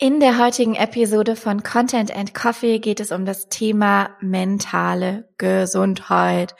[0.00, 6.54] In der heutigen Episode von Content and Coffee geht es um das Thema mentale Gesundheit.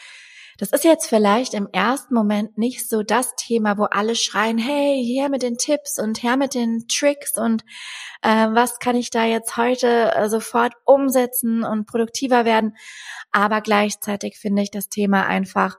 [0.58, 5.04] Das ist jetzt vielleicht im ersten Moment nicht so das Thema, wo alle schreien, hey,
[5.06, 7.62] her mit den Tipps und her mit den Tricks und
[8.22, 12.76] äh, was kann ich da jetzt heute äh, sofort umsetzen und produktiver werden.
[13.30, 15.76] Aber gleichzeitig finde ich das Thema einfach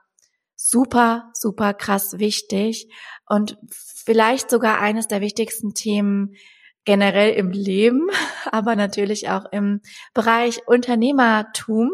[0.56, 2.90] super, super krass wichtig
[3.28, 6.36] und vielleicht sogar eines der wichtigsten Themen,
[6.90, 8.10] generell im Leben,
[8.52, 9.82] aber natürlich auch im
[10.16, 11.92] Bereich Unternehmertum,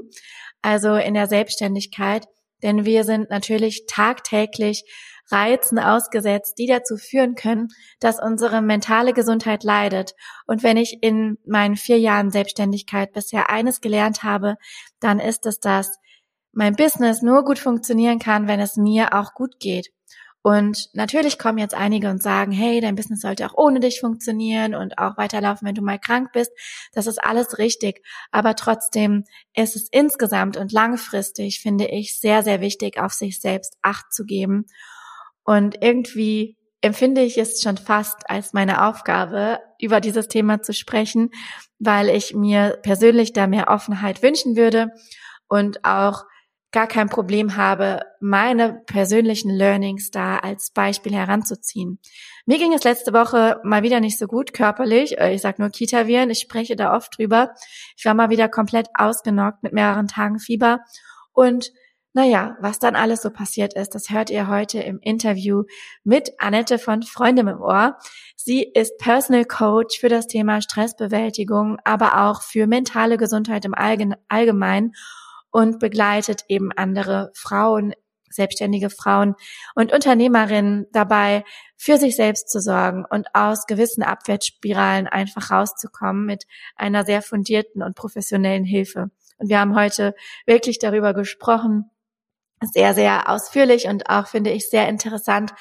[0.62, 2.26] also in der Selbstständigkeit.
[2.63, 4.86] Denn wir sind natürlich tagtäglich
[5.30, 7.67] Reizen ausgesetzt, die dazu führen können,
[8.00, 10.13] dass unsere mentale Gesundheit leidet.
[10.48, 14.55] Und wenn ich in meinen vier Jahren Selbstständigkeit bisher eines gelernt habe,
[15.02, 15.98] dann ist es, dass
[16.53, 19.89] mein Business nur gut funktionieren kann, wenn es mir auch gut geht.
[20.45, 24.76] Und natürlich kommen jetzt einige und sagen, hey, dein Business sollte auch ohne dich funktionieren
[24.76, 26.52] und auch weiterlaufen, wenn du mal krank bist.
[26.94, 28.05] Das ist alles richtig.
[28.30, 29.23] Aber trotzdem
[29.56, 34.23] ist es insgesamt und langfristig, finde ich, sehr, sehr wichtig, auf sich selbst Acht zu
[34.23, 34.67] geben.
[35.44, 41.31] Und irgendwie empfinde ich es schon fast als meine Aufgabe, über dieses Thema zu sprechen,
[41.80, 44.91] weil ich mir persönlich da mehr Offenheit wünschen würde
[45.47, 46.25] und auch
[46.76, 52.00] gar kein Problem habe, meine persönlichen Learnings da als Beispiel heranzuziehen.
[52.45, 55.18] Mir ging es letzte Woche mal wieder nicht so gut körperlich.
[55.18, 57.53] Äh, ich sag nur Kita-Viren, ich spreche da oft drüber.
[57.96, 60.81] Ich war mal wieder komplett ausgenockt mit mehreren Tagen Fieber.
[61.31, 61.72] Und
[62.12, 65.64] naja, was dann alles so passiert ist, das hört ihr heute im Interview
[66.03, 67.98] mit Annette von Freunde im Ohr.
[68.36, 74.94] Sie ist Personal Coach für das Thema Stressbewältigung, aber auch für mentale Gesundheit im Allgemeinen
[75.56, 77.94] und begleitet eben andere Frauen,
[78.30, 79.36] selbstständige Frauen
[79.73, 81.45] und Unternehmerinnen dabei,
[81.78, 86.44] für sich selbst zu sorgen und aus gewissen Abwärtsspiralen einfach rauszukommen mit
[86.75, 89.12] einer sehr fundierten und professionellen Hilfe.
[89.38, 90.14] Und wir haben heute
[90.45, 91.90] wirklich darüber gesprochen,
[92.61, 95.53] sehr, sehr ausführlich und auch, finde ich, sehr interessant,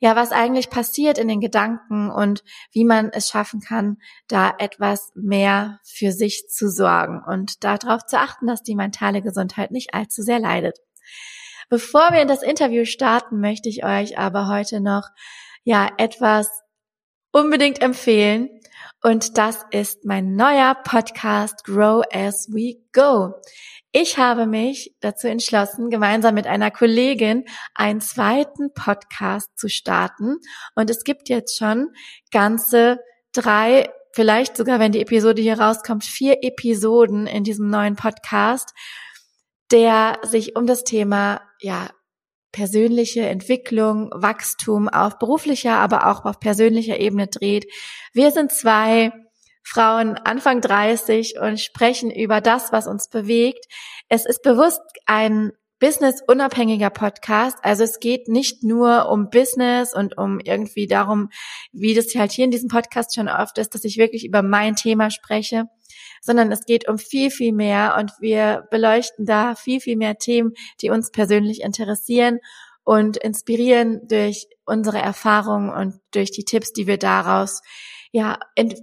[0.00, 3.96] ja, was eigentlich passiert in den Gedanken und wie man es schaffen kann,
[4.28, 9.72] da etwas mehr für sich zu sorgen und darauf zu achten, dass die mentale Gesundheit
[9.72, 10.78] nicht allzu sehr leidet.
[11.68, 15.08] Bevor wir in das Interview starten, möchte ich euch aber heute noch,
[15.64, 16.48] ja, etwas
[17.32, 18.48] unbedingt empfehlen.
[19.02, 23.34] Und das ist mein neuer Podcast Grow as we go.
[23.92, 27.44] Ich habe mich dazu entschlossen, gemeinsam mit einer Kollegin
[27.74, 30.36] einen zweiten Podcast zu starten.
[30.74, 31.88] Und es gibt jetzt schon
[32.30, 32.98] ganze
[33.32, 38.74] drei, vielleicht sogar, wenn die Episode hier rauskommt, vier Episoden in diesem neuen Podcast,
[39.72, 41.88] der sich um das Thema, ja,
[42.52, 47.66] persönliche Entwicklung, Wachstum auf beruflicher, aber auch auf persönlicher Ebene dreht.
[48.12, 49.12] Wir sind zwei
[49.68, 53.66] Frauen Anfang 30 und sprechen über das, was uns bewegt.
[54.08, 57.58] Es ist bewusst ein businessunabhängiger Podcast.
[57.62, 61.28] Also es geht nicht nur um Business und um irgendwie darum,
[61.70, 64.74] wie das halt hier in diesem Podcast schon oft ist, dass ich wirklich über mein
[64.74, 65.64] Thema spreche,
[66.22, 70.54] sondern es geht um viel, viel mehr und wir beleuchten da viel, viel mehr Themen,
[70.80, 72.38] die uns persönlich interessieren
[72.84, 77.60] und inspirieren durch unsere Erfahrungen und durch die Tipps, die wir daraus
[78.10, 78.38] ja,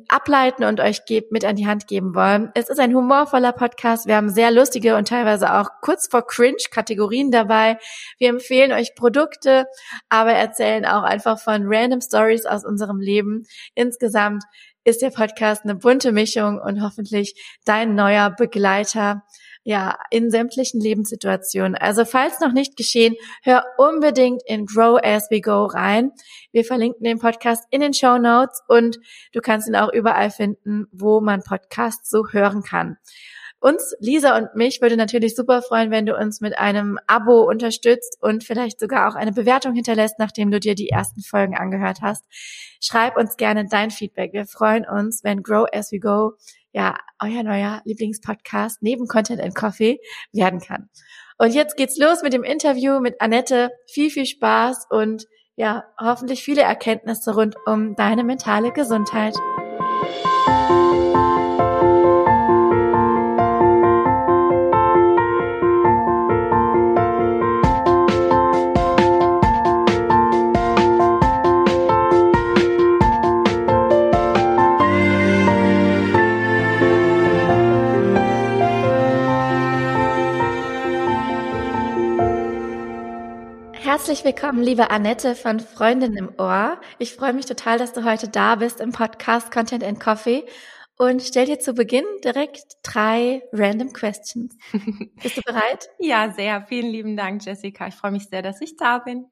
[0.07, 2.51] ableiten und euch mit an die Hand geben wollen.
[2.53, 4.07] Es ist ein humorvoller Podcast.
[4.07, 7.77] Wir haben sehr lustige und teilweise auch kurz vor Cringe Kategorien dabei.
[8.19, 9.65] Wir empfehlen euch Produkte,
[10.09, 13.45] aber erzählen auch einfach von random Stories aus unserem Leben.
[13.73, 14.43] Insgesamt
[14.83, 19.23] ist der Podcast eine bunte Mischung und hoffentlich dein neuer Begleiter
[19.67, 21.75] ja, in sämtlichen Lebenssituationen.
[21.75, 26.11] Also falls noch nicht geschehen, hör unbedingt in Grow As We Go rein.
[26.51, 28.99] Wir verlinken den Podcast in den Show Notes und
[29.33, 32.97] du kannst ihn auch überall finden, wo man Podcasts so hören kann.
[33.65, 38.15] Uns, Lisa und mich, würde natürlich super freuen, wenn du uns mit einem Abo unterstützt
[38.21, 42.23] und vielleicht sogar auch eine Bewertung hinterlässt, nachdem du dir die ersten Folgen angehört hast.
[42.79, 44.33] Schreib uns gerne dein Feedback.
[44.33, 46.33] Wir freuen uns, wenn Grow As We Go
[46.73, 49.97] ja euer neuer Lieblingspodcast neben Content and Coffee
[50.31, 50.91] werden kann.
[51.39, 53.71] Und jetzt geht's los mit dem Interview mit Annette.
[53.87, 55.25] Viel, viel Spaß und
[55.55, 59.33] ja, hoffentlich viele Erkenntnisse rund um deine mentale Gesundheit.
[84.15, 86.79] Herzlich willkommen, liebe Annette von Freundin im Ohr.
[86.99, 90.45] Ich freue mich total, dass du heute da bist im Podcast Content and Coffee
[90.95, 94.57] und stell dir zu Beginn direkt drei random questions.
[95.21, 95.89] Bist du bereit?
[95.99, 96.61] ja, sehr.
[96.61, 97.87] Vielen lieben Dank, Jessica.
[97.87, 99.25] Ich freue mich sehr, dass ich da bin.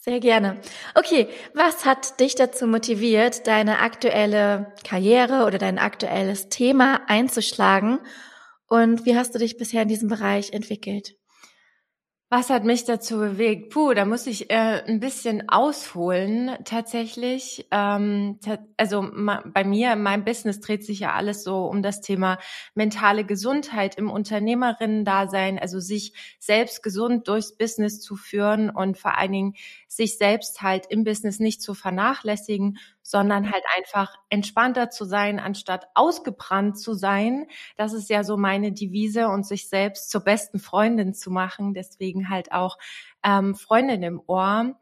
[0.00, 0.60] Sehr gerne.
[0.96, 8.00] Okay, was hat dich dazu motiviert, deine aktuelle Karriere oder dein aktuelles Thema einzuschlagen?
[8.66, 11.14] Und wie hast du dich bisher in diesem Bereich entwickelt?
[12.34, 13.68] Was hat mich dazu bewegt?
[13.68, 17.66] Puh, da muss ich äh, ein bisschen ausholen tatsächlich.
[17.70, 18.38] Ähm,
[18.78, 22.38] also bei mir, in meinem Business dreht sich ja alles so um das Thema
[22.74, 29.32] mentale Gesundheit im Unternehmerinnen-Dasein, also sich selbst gesund durchs Business zu führen und vor allen
[29.32, 29.54] Dingen
[29.96, 35.86] sich selbst halt im Business nicht zu vernachlässigen, sondern halt einfach entspannter zu sein, anstatt
[35.94, 37.46] ausgebrannt zu sein.
[37.76, 41.74] Das ist ja so meine Devise und sich selbst zur besten Freundin zu machen.
[41.74, 42.78] Deswegen halt auch
[43.22, 44.76] ähm, Freundin im Ohr.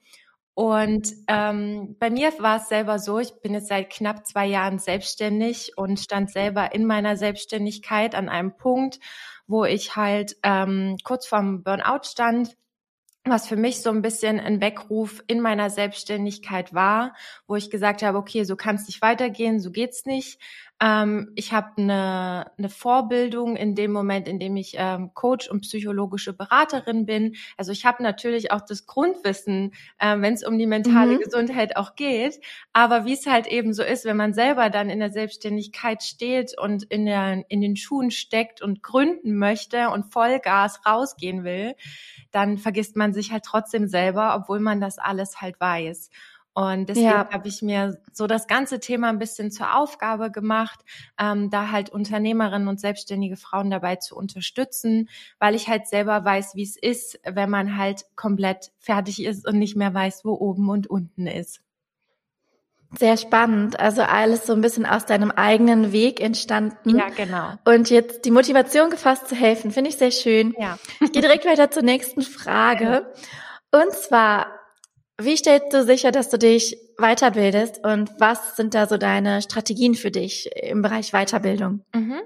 [0.54, 4.78] Und ähm, bei mir war es selber so, ich bin jetzt seit knapp zwei Jahren
[4.78, 9.00] selbstständig und stand selber in meiner Selbstständigkeit an einem Punkt,
[9.48, 12.56] wo ich halt ähm, kurz vorm Burnout stand
[13.30, 17.14] was für mich so ein bisschen ein Weckruf in meiner Selbstständigkeit war,
[17.46, 20.38] wo ich gesagt habe, okay, so kann es nicht weitergehen, so geht's nicht.
[20.82, 25.60] Ähm, ich habe eine, eine Vorbildung in dem Moment, in dem ich ähm, Coach und
[25.60, 27.36] psychologische Beraterin bin.
[27.58, 31.18] Also ich habe natürlich auch das Grundwissen, äh, wenn es um die mentale mhm.
[31.20, 32.40] Gesundheit auch geht.
[32.72, 36.58] Aber wie es halt eben so ist, wenn man selber dann in der Selbstständigkeit steht
[36.58, 41.74] und in, der, in den Schuhen steckt und gründen möchte und Vollgas rausgehen will,
[42.30, 46.10] dann vergisst man sich halt trotzdem selber, obwohl man das alles halt weiß.
[46.52, 47.30] Und deswegen ja.
[47.30, 50.80] habe ich mir so das ganze Thema ein bisschen zur Aufgabe gemacht,
[51.18, 55.08] ähm, da halt Unternehmerinnen und selbstständige Frauen dabei zu unterstützen,
[55.38, 59.58] weil ich halt selber weiß, wie es ist, wenn man halt komplett fertig ist und
[59.58, 61.62] nicht mehr weiß, wo oben und unten ist.
[62.98, 63.78] Sehr spannend.
[63.78, 66.98] Also alles so ein bisschen aus deinem eigenen Weg entstanden.
[66.98, 67.52] Ja, genau.
[67.64, 70.54] Und jetzt die Motivation gefasst zu helfen, finde ich sehr schön.
[70.58, 70.76] Ja.
[71.00, 73.12] Ich gehe direkt weiter zur nächsten Frage.
[73.70, 74.48] Und zwar,
[75.24, 79.94] wie stellst du sicher, dass du dich weiterbildest und was sind da so deine Strategien
[79.94, 81.84] für dich im Bereich Weiterbildung?
[81.94, 82.20] Mhm.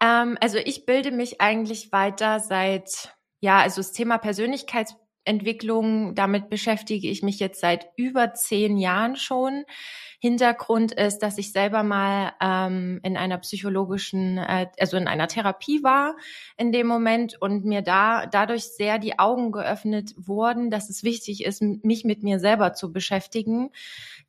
[0.00, 6.50] Ähm, also ich bilde mich eigentlich weiter seit, ja, also das Thema Persönlichkeits Entwicklung, damit
[6.50, 9.64] beschäftige ich mich jetzt seit über zehn Jahren schon.
[10.20, 15.82] Hintergrund ist, dass ich selber mal ähm, in einer psychologischen, äh, also in einer Therapie
[15.82, 16.16] war
[16.56, 21.44] in dem Moment und mir da dadurch sehr die Augen geöffnet wurden, dass es wichtig
[21.44, 23.70] ist, mich mit mir selber zu beschäftigen,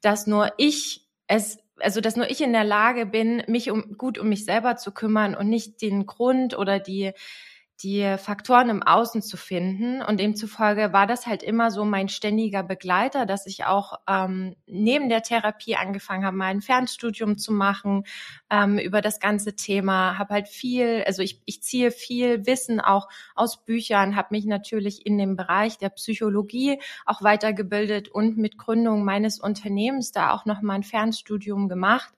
[0.02, 4.18] dass nur ich es also dass nur ich in der Lage bin, mich um gut
[4.18, 7.14] um mich selber zu kümmern und nicht den Grund oder die
[7.84, 10.02] die Faktoren im Außen zu finden.
[10.02, 15.10] Und demzufolge war das halt immer so mein ständiger Begleiter, dass ich auch ähm, neben
[15.10, 18.06] der Therapie angefangen habe, mal ein Fernstudium zu machen
[18.50, 20.18] ähm, über das ganze Thema.
[20.18, 25.06] Habe halt viel, also ich, ich ziehe viel Wissen auch aus Büchern, habe mich natürlich
[25.06, 30.78] in dem Bereich der Psychologie auch weitergebildet und mit Gründung meines Unternehmens da auch nochmal
[30.78, 32.14] ein Fernstudium gemacht.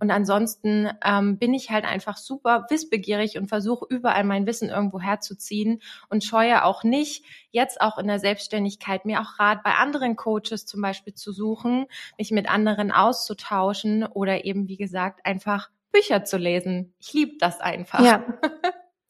[0.00, 5.00] Und ansonsten ähm, bin ich halt einfach super wissbegierig und versuche überall mein Wissen irgendwo
[5.00, 10.16] herzuziehen und scheue auch nicht, jetzt auch in der Selbstständigkeit mir auch Rat bei anderen
[10.16, 11.86] Coaches zum Beispiel zu suchen,
[12.18, 16.94] mich mit anderen auszutauschen oder eben, wie gesagt, einfach Bücher zu lesen.
[16.98, 18.00] Ich liebe das einfach.
[18.00, 18.24] Ja.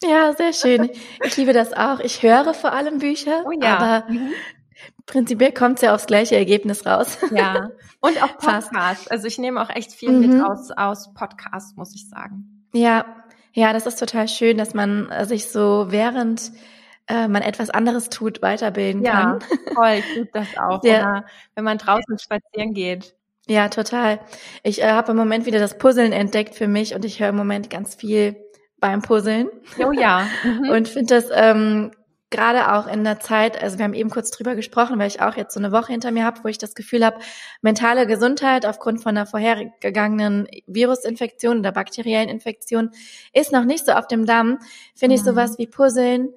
[0.03, 0.91] Ja, sehr schön.
[1.23, 2.01] Ich liebe das auch.
[2.01, 3.77] Ich höre vor allem Bücher, oh ja.
[3.77, 4.33] aber mhm.
[5.07, 7.19] Prinzipiell kommt es ja aufs gleiche Ergebnis raus.
[7.33, 7.71] Ja.
[8.01, 9.09] Und auch Podcasts.
[9.09, 10.21] Also ich nehme auch echt viel mhm.
[10.21, 12.67] mit aus, aus Podcasts, muss ich sagen.
[12.73, 13.05] Ja,
[13.53, 16.53] ja, das ist total schön, dass man äh, sich so während
[17.09, 19.39] äh, man etwas anderes tut, weiterbilden ja, kann.
[19.41, 20.85] Ja, toll, ich tue das auch.
[20.85, 21.01] Ja.
[21.01, 23.15] Oder wenn man draußen spazieren geht.
[23.49, 24.21] Ja, total.
[24.63, 27.37] Ich äh, habe im Moment wieder das Puzzeln entdeckt für mich und ich höre im
[27.37, 28.37] Moment ganz viel
[28.79, 29.49] beim Puzzeln.
[29.79, 30.27] Oh ja.
[30.45, 30.71] Mhm.
[30.71, 31.91] Und finde das ähm,
[32.31, 35.37] gerade auch in der Zeit, also wir haben eben kurz drüber gesprochen, weil ich auch
[35.37, 37.19] jetzt so eine Woche hinter mir habe, wo ich das Gefühl habe,
[37.61, 42.91] mentale Gesundheit aufgrund von einer vorhergegangenen Virusinfektion oder bakteriellen Infektion
[43.33, 44.59] ist noch nicht so auf dem Damm.
[44.95, 45.27] Finde ich mhm.
[45.27, 46.31] sowas wie Puzzeln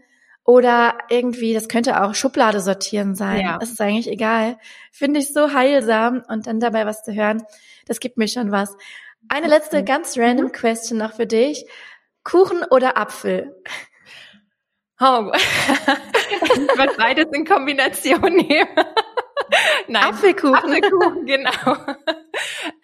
[0.44, 3.42] oder irgendwie, das könnte auch Schublade sortieren sein.
[3.42, 3.58] Ja.
[3.60, 4.58] Das ist eigentlich egal.
[4.92, 7.44] Finde ich so heilsam und dann dabei was zu hören,
[7.86, 8.76] das gibt mir schon was.
[9.30, 10.52] Eine letzte ganz random mhm.
[10.52, 11.66] Question noch für dich.
[12.24, 13.56] Kuchen oder Apfel?
[15.00, 18.70] Oh, ich würde beides in Kombination nehmen.
[19.88, 20.56] Nein, Apfelkuchen.
[20.56, 21.78] Apfelkuchen, genau.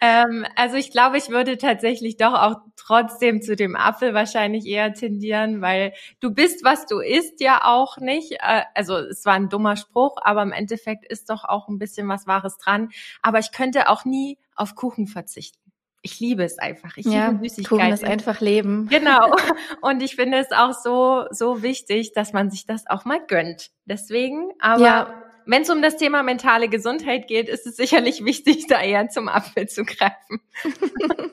[0.00, 4.92] ähm, also ich glaube, ich würde tatsächlich doch auch trotzdem zu dem Apfel wahrscheinlich eher
[4.92, 8.32] tendieren, weil du bist, was du isst, ja auch nicht.
[8.40, 12.08] Äh, also es war ein dummer Spruch, aber im Endeffekt ist doch auch ein bisschen
[12.08, 12.90] was Wahres dran.
[13.22, 15.69] Aber ich könnte auch nie auf Kuchen verzichten
[16.02, 16.96] ich liebe es einfach.
[16.96, 17.78] Ich ja, liebe Süßigkeiten.
[17.78, 18.88] Kuchen ist einfach Leben.
[18.88, 19.34] Genau.
[19.80, 23.70] Und ich finde es auch so, so wichtig, dass man sich das auch mal gönnt.
[23.84, 25.22] Deswegen, aber ja.
[25.46, 29.28] wenn es um das Thema mentale Gesundheit geht, ist es sicherlich wichtig, da eher zum
[29.28, 30.40] Apfel zu greifen.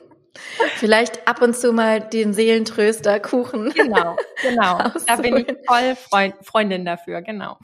[0.76, 3.70] Vielleicht ab und zu mal den Seelentröster Kuchen.
[3.74, 4.78] Genau, genau.
[5.06, 7.58] Da bin ich voll Freund, Freundin dafür, genau.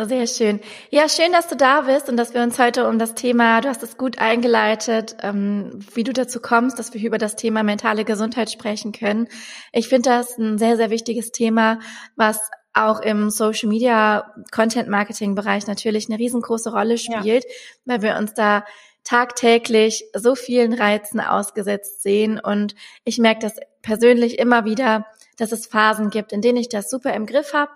[0.00, 0.58] Sehr schön.
[0.90, 3.68] Ja, schön, dass du da bist und dass wir uns heute um das Thema, du
[3.68, 8.04] hast es gut eingeleitet, ähm, wie du dazu kommst, dass wir über das Thema mentale
[8.04, 9.28] Gesundheit sprechen können.
[9.72, 11.78] Ich finde das ein sehr, sehr wichtiges Thema,
[12.16, 12.40] was
[12.72, 17.50] auch im Social Media Content Marketing Bereich natürlich eine riesengroße Rolle spielt, ja.
[17.84, 18.64] weil wir uns da
[19.04, 22.74] tagtäglich so vielen Reizen ausgesetzt sehen und
[23.04, 27.14] ich merke das persönlich immer wieder, dass es Phasen gibt, in denen ich das super
[27.14, 27.70] im Griff habe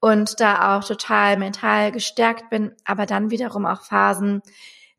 [0.00, 4.42] und da auch total mental gestärkt bin, aber dann wiederum auch Phasen,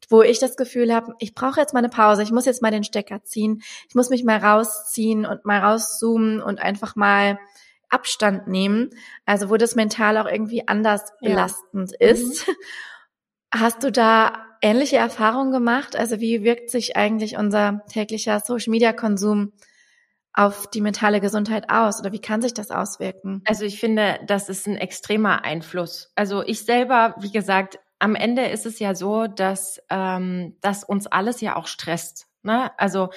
[0.09, 2.71] wo ich das Gefühl habe, ich brauche jetzt mal eine Pause, ich muss jetzt mal
[2.71, 7.39] den Stecker ziehen, ich muss mich mal rausziehen und mal rauszoomen und einfach mal
[7.89, 8.89] Abstand nehmen,
[9.25, 12.09] also wo das mental auch irgendwie anders belastend ja.
[12.09, 12.47] ist.
[12.47, 12.53] Mhm.
[13.53, 15.95] Hast du da ähnliche Erfahrungen gemacht?
[15.95, 19.53] Also wie wirkt sich eigentlich unser täglicher Social Media Konsum
[20.37, 23.41] auf die mentale Gesundheit aus oder wie kann sich das auswirken?
[23.45, 26.11] Also ich finde, das ist ein extremer Einfluss.
[26.15, 31.07] Also ich selber, wie gesagt, am Ende ist es ja so, dass, ähm, dass uns
[31.07, 32.27] alles ja auch stresst.
[32.43, 32.71] Ne?
[32.77, 33.09] Also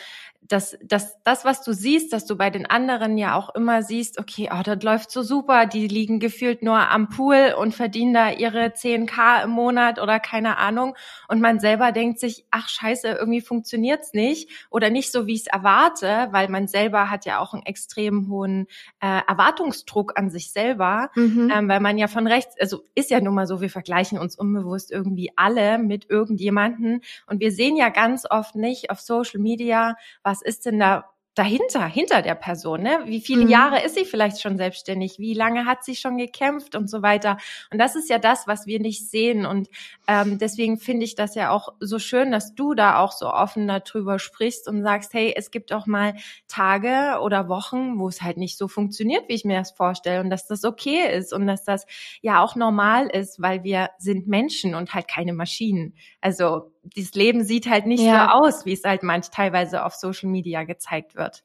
[0.50, 4.18] dass, dass das, was du siehst, dass du bei den anderen ja auch immer siehst,
[4.18, 8.30] okay, oh, das läuft so super, die liegen gefühlt nur am Pool und verdienen da
[8.32, 10.96] ihre 10k im Monat oder keine Ahnung.
[11.28, 15.42] Und man selber denkt sich, ach scheiße, irgendwie funktioniert's nicht oder nicht so, wie ich
[15.42, 18.66] es erwarte, weil man selber hat ja auch einen extrem hohen
[19.00, 21.52] äh, Erwartungsdruck an sich selber, mhm.
[21.54, 24.36] ähm, weil man ja von rechts, also ist ja nun mal so, wir vergleichen uns
[24.36, 29.94] unbewusst irgendwie alle mit irgendjemanden und wir sehen ja ganz oft nicht auf Social Media,
[30.24, 31.04] was was ist denn da
[31.36, 33.02] dahinter, hinter der Person, ne?
[33.04, 33.50] Wie viele mhm.
[33.50, 35.18] Jahre ist sie vielleicht schon selbstständig?
[35.20, 37.38] Wie lange hat sie schon gekämpft und so weiter?
[37.70, 39.46] Und das ist ja das, was wir nicht sehen.
[39.46, 39.68] Und
[40.08, 43.68] ähm, deswegen finde ich das ja auch so schön, dass du da auch so offen
[43.68, 46.14] darüber sprichst und sagst, hey, es gibt auch mal
[46.48, 50.30] Tage oder Wochen, wo es halt nicht so funktioniert, wie ich mir das vorstelle und
[50.30, 51.86] dass das okay ist und dass das
[52.22, 55.94] ja auch normal ist, weil wir sind Menschen und halt keine Maschinen.
[56.20, 58.30] Also dieses Leben sieht halt nicht ja.
[58.30, 61.44] so aus, wie es halt manch teilweise auf Social Media gezeigt wird.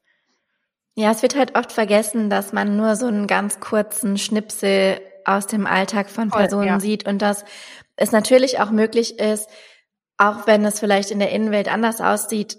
[0.94, 5.46] Ja, es wird halt oft vergessen, dass man nur so einen ganz kurzen Schnipsel aus
[5.46, 6.80] dem Alltag von Personen ja.
[6.80, 7.44] sieht und dass
[7.96, 9.50] es natürlich auch möglich ist,
[10.16, 12.58] auch wenn es vielleicht in der Innenwelt anders aussieht,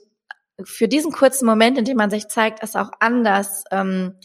[0.63, 4.15] für diesen kurzen Moment, in dem man sich zeigt, es auch anders ähm,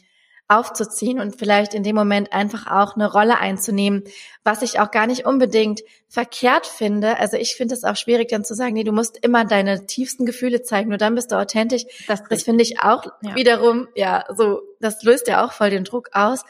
[0.58, 4.04] aufzuziehen und vielleicht in dem Moment einfach auch eine Rolle einzunehmen,
[4.44, 7.18] was ich auch gar nicht unbedingt verkehrt finde.
[7.18, 10.26] Also ich finde es auch schwierig dann zu sagen, nee, du musst immer deine tiefsten
[10.26, 11.84] Gefühle zeigen, nur dann bist du authentisch.
[12.06, 13.34] Das, das finde ich auch ja.
[13.34, 16.44] wiederum, ja, so, das löst ja auch voll den Druck aus.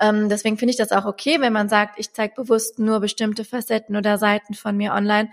[0.00, 3.44] Ähm, deswegen finde ich das auch okay, wenn man sagt, ich zeige bewusst nur bestimmte
[3.44, 5.30] Facetten oder Seiten von mir online.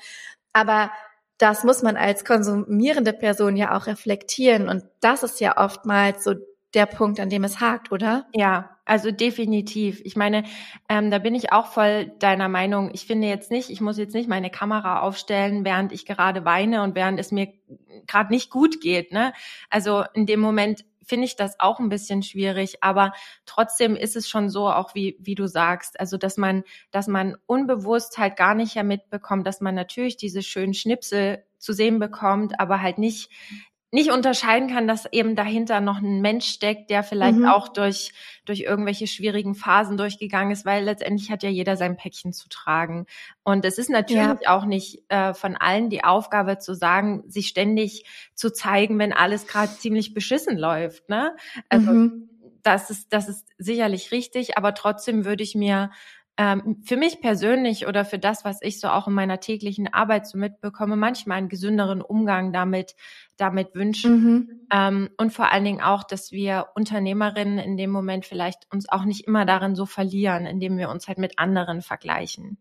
[0.53, 0.91] Aber
[1.38, 4.70] das muss man als konsumierende Person ja auch reflektieren.
[4.70, 6.34] Und das ist ja oftmals so
[6.75, 8.27] der Punkt, an dem es hakt, oder?
[8.34, 10.01] Ja, also definitiv.
[10.03, 10.44] Ich meine,
[10.89, 12.91] ähm, da bin ich auch voll deiner Meinung.
[12.94, 16.84] Ich finde jetzt nicht, ich muss jetzt nicht meine Kamera aufstellen, während ich gerade weine
[16.84, 17.51] und während es mir
[18.05, 19.12] gerade nicht gut geht.
[19.12, 19.34] Ne?
[19.70, 23.13] Also in dem Moment finde ich das auch ein bisschen schwierig, aber
[23.46, 27.38] trotzdem ist es schon so, auch wie, wie du sagst, also dass man, dass man
[27.46, 32.60] unbewusst halt gar nicht ja mitbekommt, dass man natürlich diese schönen Schnipsel zu sehen bekommt,
[32.60, 33.29] aber halt nicht
[33.96, 37.46] nicht unterscheiden kann, dass eben dahinter noch ein Mensch steckt, der vielleicht mhm.
[37.46, 38.12] auch durch,
[38.44, 43.06] durch irgendwelche schwierigen Phasen durchgegangen ist, weil letztendlich hat ja jeder sein Päckchen zu tragen.
[43.44, 44.54] Und es ist natürlich ja.
[44.54, 49.48] auch nicht äh, von allen die Aufgabe zu sagen, sich ständig zu zeigen, wenn alles
[49.48, 51.08] gerade ziemlich beschissen läuft.
[51.08, 51.34] Ne?
[51.70, 52.30] Also mhm.
[52.64, 55.90] das ist, das ist sicherlich richtig, aber trotzdem würde ich mir
[56.38, 60.27] ähm, für mich persönlich oder für das, was ich so auch in meiner täglichen Arbeit
[60.27, 62.96] so mitbekomme, manchmal einen gesünderen Umgang damit,
[63.38, 64.12] damit wünschen.
[64.12, 64.68] Mhm.
[64.72, 69.06] Ähm, und vor allen Dingen auch, dass wir Unternehmerinnen in dem Moment vielleicht uns auch
[69.06, 72.58] nicht immer darin so verlieren, indem wir uns halt mit anderen vergleichen.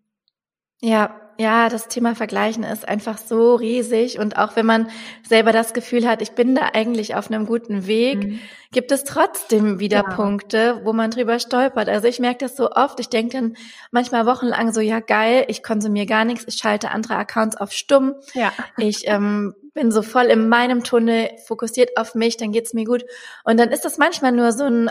[0.85, 4.91] Ja, ja, das Thema Vergleichen ist einfach so riesig und auch wenn man
[5.26, 8.41] selber das Gefühl hat, ich bin da eigentlich auf einem guten Weg, mhm.
[8.71, 10.14] gibt es trotzdem wieder ja.
[10.14, 11.88] Punkte, wo man drüber stolpert.
[11.88, 13.57] Also ich merke das so oft, ich denke dann
[13.91, 18.14] manchmal wochenlang so, ja geil, ich konsumiere gar nichts, ich schalte andere Accounts auf stumm,
[18.35, 18.53] ja.
[18.76, 23.05] ich ähm, bin so voll in meinem Tunnel, fokussiert auf mich, dann geht's mir gut.
[23.43, 24.91] Und dann ist das manchmal nur so ein,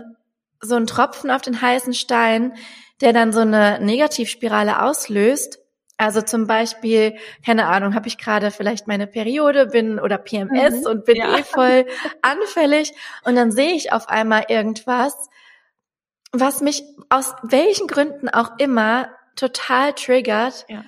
[0.59, 2.53] so ein Tropfen auf den heißen Stein,
[2.99, 5.62] der dann so eine Negativspirale auslöst.
[5.97, 10.87] Also zum Beispiel, keine Ahnung, habe ich gerade vielleicht meine Periode, bin oder PMS mhm,
[10.87, 11.37] und bin ja.
[11.37, 11.85] eh voll
[12.21, 15.29] anfällig und dann sehe ich auf einmal irgendwas,
[16.31, 20.65] was mich aus welchen Gründen auch immer total triggert.
[20.67, 20.83] Ja.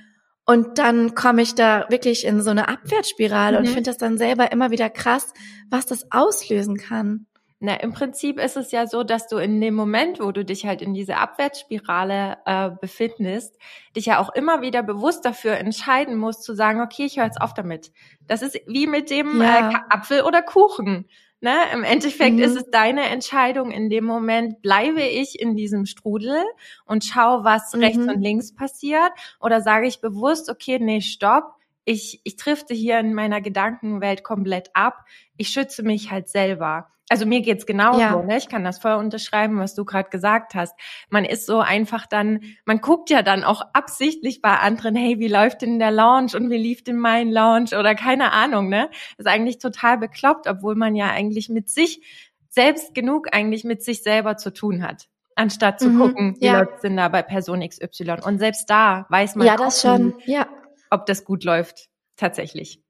[0.45, 3.65] Und dann komme ich da wirklich in so eine Abwärtsspirale mhm.
[3.65, 5.33] und finde das dann selber immer wieder krass,
[5.69, 7.27] was das auslösen kann.
[7.59, 10.65] Na, im Prinzip ist es ja so, dass du in dem Moment, wo du dich
[10.65, 13.57] halt in diese Abwärtsspirale äh, befindest,
[13.95, 17.41] dich ja auch immer wieder bewusst dafür entscheiden musst, zu sagen, okay, ich höre jetzt
[17.41, 17.91] auf damit.
[18.27, 19.71] Das ist wie mit dem ja.
[19.71, 21.07] äh, Apfel oder Kuchen.
[21.39, 21.55] Ne?
[21.73, 22.43] Im Endeffekt mhm.
[22.43, 23.71] ist es deine Entscheidung.
[23.71, 26.43] In dem Moment bleibe ich in diesem Strudel
[26.85, 27.81] und schaue, was mhm.
[27.81, 29.11] rechts und links passiert.
[29.39, 31.55] Oder sage ich bewusst, okay, nee, stopp.
[31.85, 35.05] Ich, ich trifte hier in meiner Gedankenwelt komplett ab.
[35.37, 38.21] Ich schütze mich halt selber also mir geht's genauso, ja.
[38.21, 38.37] ne?
[38.37, 40.73] Ich kann das voll unterschreiben, was du gerade gesagt hast.
[41.09, 45.27] Man ist so einfach dann, man guckt ja dann auch absichtlich bei anderen, hey, wie
[45.27, 48.89] läuft denn der Launch und wie lief denn mein Launch oder keine Ahnung, ne?
[49.17, 52.01] Das ist eigentlich total bekloppt, obwohl man ja eigentlich mit sich
[52.49, 56.61] selbst genug eigentlich mit sich selber zu tun hat anstatt zu mhm, gucken, wie ja.
[56.61, 58.19] läuft's denn da bei Person XY.
[58.23, 60.13] Und selbst da weiß man ja, das schon.
[60.25, 60.47] ja.
[60.89, 62.81] Ob das gut läuft, tatsächlich.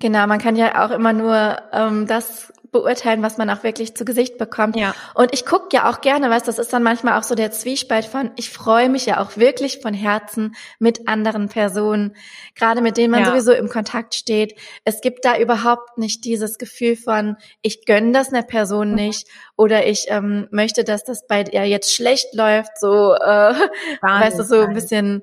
[0.00, 4.04] Genau, man kann ja auch immer nur ähm, das beurteilen, was man auch wirklich zu
[4.04, 4.74] Gesicht bekommt.
[4.74, 4.96] Ja.
[5.14, 8.04] Und ich gucke ja auch gerne, was das ist dann manchmal auch so der Zwiespalt
[8.04, 12.16] von, ich freue mich ja auch wirklich von Herzen mit anderen Personen,
[12.56, 13.30] gerade mit denen man ja.
[13.30, 14.58] sowieso im Kontakt steht.
[14.84, 18.96] Es gibt da überhaupt nicht dieses Gefühl von, ich gönne das einer Person mhm.
[18.96, 23.54] nicht oder ich ähm, möchte, dass das bei ihr jetzt schlecht läuft, so, äh,
[24.02, 25.22] weißt du, so ein bisschen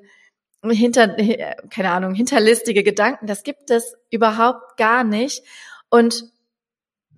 [0.69, 1.15] hinter,
[1.69, 3.27] keine Ahnung, hinterlistige Gedanken.
[3.27, 5.43] Das gibt es überhaupt gar nicht.
[5.89, 6.31] Und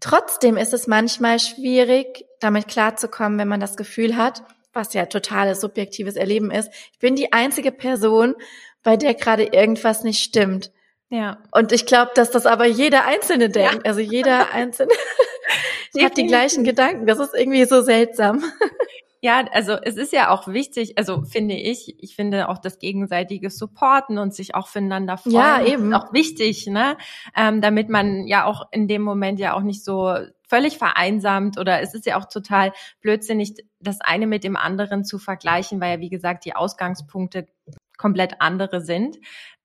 [0.04, 5.62] Trotzdem ist es manchmal schwierig, damit klarzukommen, wenn man das Gefühl hat, was ja totales
[5.62, 8.36] subjektives Erleben ist, ich bin die einzige Person,
[8.84, 10.74] bei der gerade irgendwas nicht stimmt.
[11.08, 11.42] Ja.
[11.52, 13.76] Und ich glaube, dass das aber jeder Einzelne denkt.
[13.76, 13.82] Ja.
[13.86, 14.92] Also jeder Einzelne
[16.02, 17.08] hat die gleichen Gedanken.
[17.08, 18.44] Das ist irgendwie so seltsam.
[19.24, 23.50] Ja, also es ist ja auch wichtig, also finde ich, ich finde auch das gegenseitige
[23.50, 25.94] Supporten und sich auch füreinander freuen ja, eben.
[25.94, 26.98] auch wichtig, ne?
[27.34, 30.14] Ähm, damit man ja auch in dem Moment ja auch nicht so
[30.50, 35.20] völlig vereinsamt oder es ist ja auch total blödsinnig, das eine mit dem anderen zu
[35.20, 37.48] vergleichen, weil ja, wie gesagt, die Ausgangspunkte
[37.98, 39.20] komplett andere sind.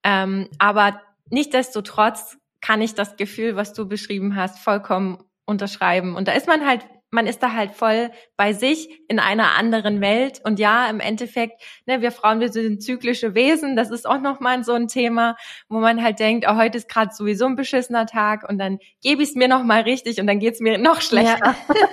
[0.04, 6.14] Ähm, aber nichtdestotrotz kann ich das Gefühl, was du beschrieben hast, vollkommen unterschreiben.
[6.14, 10.00] Und da ist man halt man ist da halt voll bei sich in einer anderen
[10.00, 10.40] Welt.
[10.44, 13.76] Und ja, im Endeffekt, ne, wir Frauen, wir sind zyklische Wesen.
[13.76, 15.36] Das ist auch nochmal so ein Thema,
[15.68, 19.22] wo man halt denkt, oh, heute ist gerade sowieso ein beschissener Tag und dann gebe
[19.22, 21.54] ich es mir nochmal richtig und dann geht's mir noch schlechter.
[21.68, 21.88] Ja,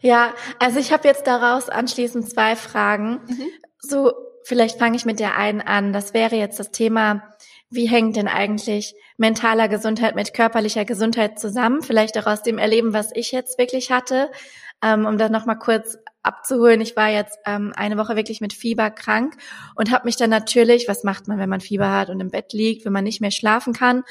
[0.00, 3.20] ja also ich habe jetzt daraus anschließend zwei Fragen.
[3.26, 3.48] Mhm.
[3.78, 4.12] So,
[4.44, 5.92] vielleicht fange ich mit der einen an.
[5.92, 7.33] Das wäre jetzt das Thema,
[7.74, 11.82] wie hängt denn eigentlich mentaler Gesundheit mit körperlicher Gesundheit zusammen?
[11.82, 14.30] Vielleicht auch aus dem Erleben, was ich jetzt wirklich hatte.
[14.82, 16.80] Ähm, um das nochmal kurz abzuholen.
[16.80, 19.36] Ich war jetzt ähm, eine Woche wirklich mit Fieber krank
[19.76, 22.52] und habe mich dann natürlich, was macht man, wenn man Fieber hat und im Bett
[22.52, 24.02] liegt, wenn man nicht mehr schlafen kann?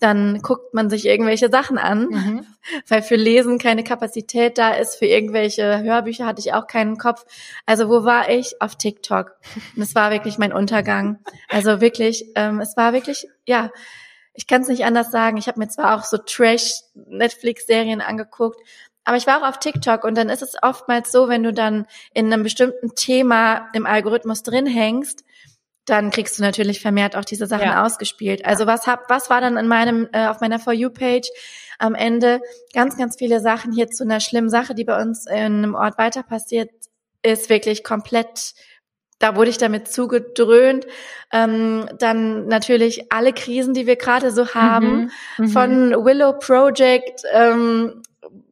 [0.00, 2.46] Dann guckt man sich irgendwelche Sachen an, mhm.
[2.88, 7.24] weil für Lesen keine Kapazität da ist, für irgendwelche Hörbücher hatte ich auch keinen Kopf.
[7.66, 8.60] Also wo war ich?
[8.60, 9.36] Auf TikTok.
[9.76, 11.18] Und es war wirklich mein Untergang.
[11.48, 13.70] Also wirklich, ähm, es war wirklich, ja,
[14.34, 15.36] ich kann es nicht anders sagen.
[15.36, 18.60] Ich habe mir zwar auch so Trash-Netflix-Serien angeguckt,
[19.04, 21.86] aber ich war auch auf TikTok und dann ist es oftmals so, wenn du dann
[22.12, 25.24] in einem bestimmten Thema im Algorithmus drin hängst,
[25.88, 27.84] dann kriegst du natürlich vermehrt auch diese Sachen ja.
[27.84, 28.44] ausgespielt.
[28.44, 31.28] Also was hab, was war dann in meinem äh, auf meiner For You Page
[31.78, 32.40] am Ende
[32.74, 35.98] ganz ganz viele Sachen hier zu einer schlimmen Sache, die bei uns in einem Ort
[35.98, 36.70] weiter passiert
[37.22, 38.54] ist, wirklich komplett
[39.18, 40.86] da wurde ich damit zugedröhnt.
[41.32, 45.48] Ähm, dann natürlich alle Krisen, die wir gerade so haben, mhm, mhm.
[45.48, 48.02] von Willow Project ähm,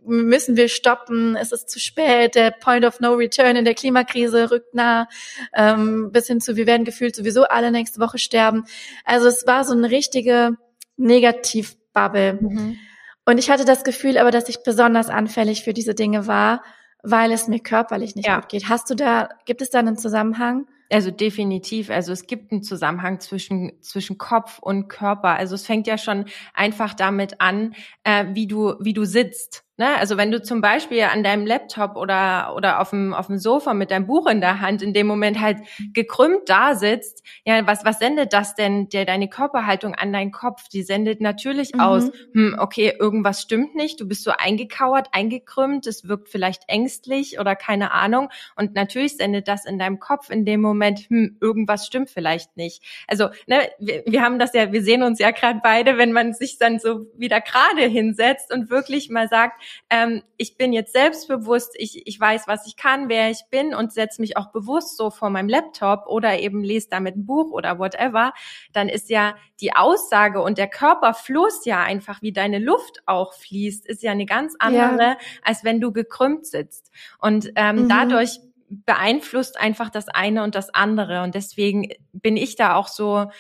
[0.04, 4.50] müssen wir stoppen, es ist zu spät, der Point of No Return in der Klimakrise
[4.50, 5.08] rückt nah,
[5.54, 8.64] ähm, bis hin zu, wir werden gefühlt sowieso alle nächste Woche sterben.
[9.04, 10.56] Also es war so eine richtige
[10.96, 12.38] Negativbubble.
[12.40, 12.78] Mhm.
[13.24, 16.62] Und ich hatte das Gefühl aber, dass ich besonders anfällig für diese Dinge war,
[17.02, 18.36] weil es mir körperlich nicht ja.
[18.40, 18.68] gut geht.
[18.68, 20.66] Hast du da, gibt es da einen Zusammenhang?
[20.90, 21.90] Also definitiv.
[21.90, 25.34] Also es gibt einen Zusammenhang zwischen, zwischen Kopf und Körper.
[25.34, 29.64] Also es fängt ja schon einfach damit an, äh, wie du, wie du sitzt.
[29.78, 29.94] Ne?
[29.98, 33.74] Also wenn du zum Beispiel an deinem Laptop oder, oder auf dem, auf dem Sofa
[33.74, 35.58] mit deinem Buch in der Hand in dem Moment halt
[35.92, 40.68] gekrümmt da sitzt, ja, was, was sendet das denn, der, deine Körperhaltung an deinen Kopf?
[40.68, 41.80] Die sendet natürlich mhm.
[41.80, 47.38] aus, hm, okay, irgendwas stimmt nicht, du bist so eingekauert, eingekrümmt, es wirkt vielleicht ängstlich
[47.38, 48.30] oder keine Ahnung.
[48.56, 52.82] Und natürlich sendet das in deinem Kopf in dem Moment, hm, irgendwas stimmt vielleicht nicht.
[53.06, 56.32] Also, ne, wir, wir haben das ja, wir sehen uns ja gerade beide, wenn man
[56.32, 59.60] sich dann so wieder gerade hinsetzt und wirklich mal sagt,
[59.90, 63.92] ähm, ich bin jetzt selbstbewusst, ich, ich weiß, was ich kann, wer ich bin und
[63.92, 67.78] setze mich auch bewusst so vor meinem Laptop oder eben lese damit ein Buch oder
[67.78, 68.32] whatever,
[68.72, 73.86] dann ist ja die Aussage und der Körperfluss ja einfach, wie deine Luft auch fließt,
[73.86, 75.16] ist ja eine ganz andere, ja.
[75.42, 76.90] als wenn du gekrümmt sitzt.
[77.18, 77.88] Und ähm, mhm.
[77.88, 81.22] dadurch beeinflusst einfach das eine und das andere.
[81.22, 83.30] Und deswegen bin ich da auch so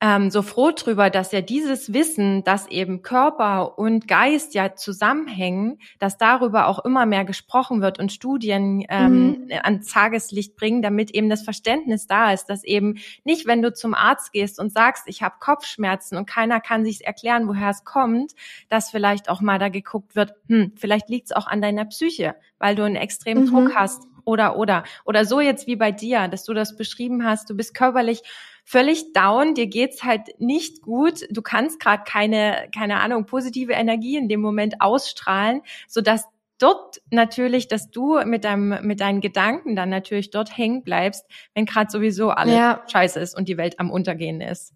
[0.00, 5.78] ähm, so froh drüber, dass ja dieses Wissen, dass eben Körper und Geist ja zusammenhängen,
[5.98, 9.48] dass darüber auch immer mehr gesprochen wird und Studien ähm, mhm.
[9.62, 13.94] ans Tageslicht bringen, damit eben das Verständnis da ist, dass eben nicht, wenn du zum
[13.94, 18.32] Arzt gehst und sagst, ich habe Kopfschmerzen und keiner kann sich erklären, woher es kommt,
[18.68, 22.34] dass vielleicht auch mal da geguckt wird, hm, vielleicht liegt es auch an deiner Psyche,
[22.58, 23.50] weil du einen extremen mhm.
[23.50, 27.48] Druck hast oder oder oder so jetzt wie bei dir, dass du das beschrieben hast,
[27.48, 28.22] du bist körperlich
[28.64, 34.16] völlig down, dir geht's halt nicht gut, du kannst gerade keine, keine Ahnung, positive Energie
[34.16, 36.24] in dem Moment ausstrahlen, so dass
[36.58, 41.66] dort natürlich, dass du mit deinem, mit deinen Gedanken dann natürlich dort hängen bleibst, wenn
[41.66, 42.82] gerade sowieso alles ja.
[42.90, 44.72] scheiße ist und die Welt am Untergehen ist.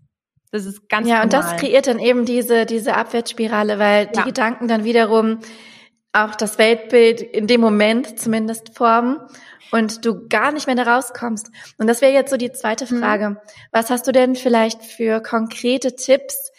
[0.51, 1.25] Das ist ganz Ja, normal.
[1.25, 4.11] und das kreiert dann eben diese, diese Abwärtsspirale, weil ja.
[4.13, 5.39] die Gedanken dann wiederum
[6.25, 9.19] auch das Weltbild in dem Moment zumindest formen
[9.71, 11.51] und du gar nicht mehr da rauskommst.
[11.79, 13.01] Und das wäre jetzt so die zweite mhm.
[13.01, 13.31] Frage.
[13.31, 13.39] Mhm.
[13.73, 16.53] Was hast du denn vielleicht für konkrete Tipps?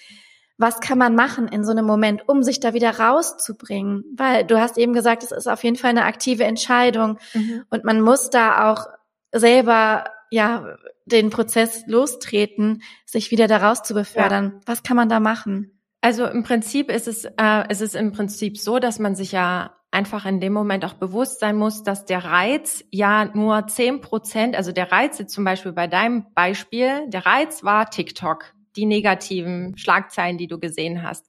[0.58, 4.04] Was kann man machen in so einem Moment, um sich da wieder rauszubringen?
[4.16, 7.64] Weil du hast eben gesagt, es ist auf jeden Fall eine aktive Entscheidung mhm.
[7.70, 8.88] und man muss da auch
[9.32, 14.54] selber ja den Prozess lostreten, sich wieder da raus zu befördern.
[14.56, 14.62] Ja.
[14.66, 15.79] Was kann man da machen?
[16.02, 19.76] Also im Prinzip ist es, äh, ist es im Prinzip so, dass man sich ja
[19.92, 24.56] einfach in dem Moment auch bewusst sein muss, dass der Reiz ja nur zehn Prozent,
[24.56, 29.78] also der Reiz jetzt zum Beispiel bei deinem Beispiel, der Reiz war TikTok, die negativen
[29.78, 31.26] Schlagzeilen, die du gesehen hast.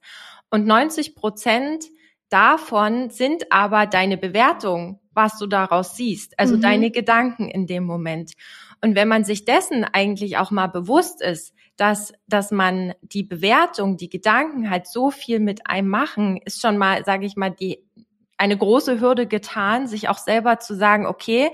[0.49, 1.85] Und 90 Prozent
[2.29, 6.61] davon sind aber deine Bewertung, was du daraus siehst, also mhm.
[6.61, 8.33] deine Gedanken in dem Moment.
[8.81, 13.97] Und wenn man sich dessen eigentlich auch mal bewusst ist, dass, dass man die Bewertung,
[13.97, 17.83] die Gedanken halt so viel mit einem machen, ist schon mal, sage ich mal, die
[18.37, 21.49] eine große Hürde getan, sich auch selber zu sagen, okay,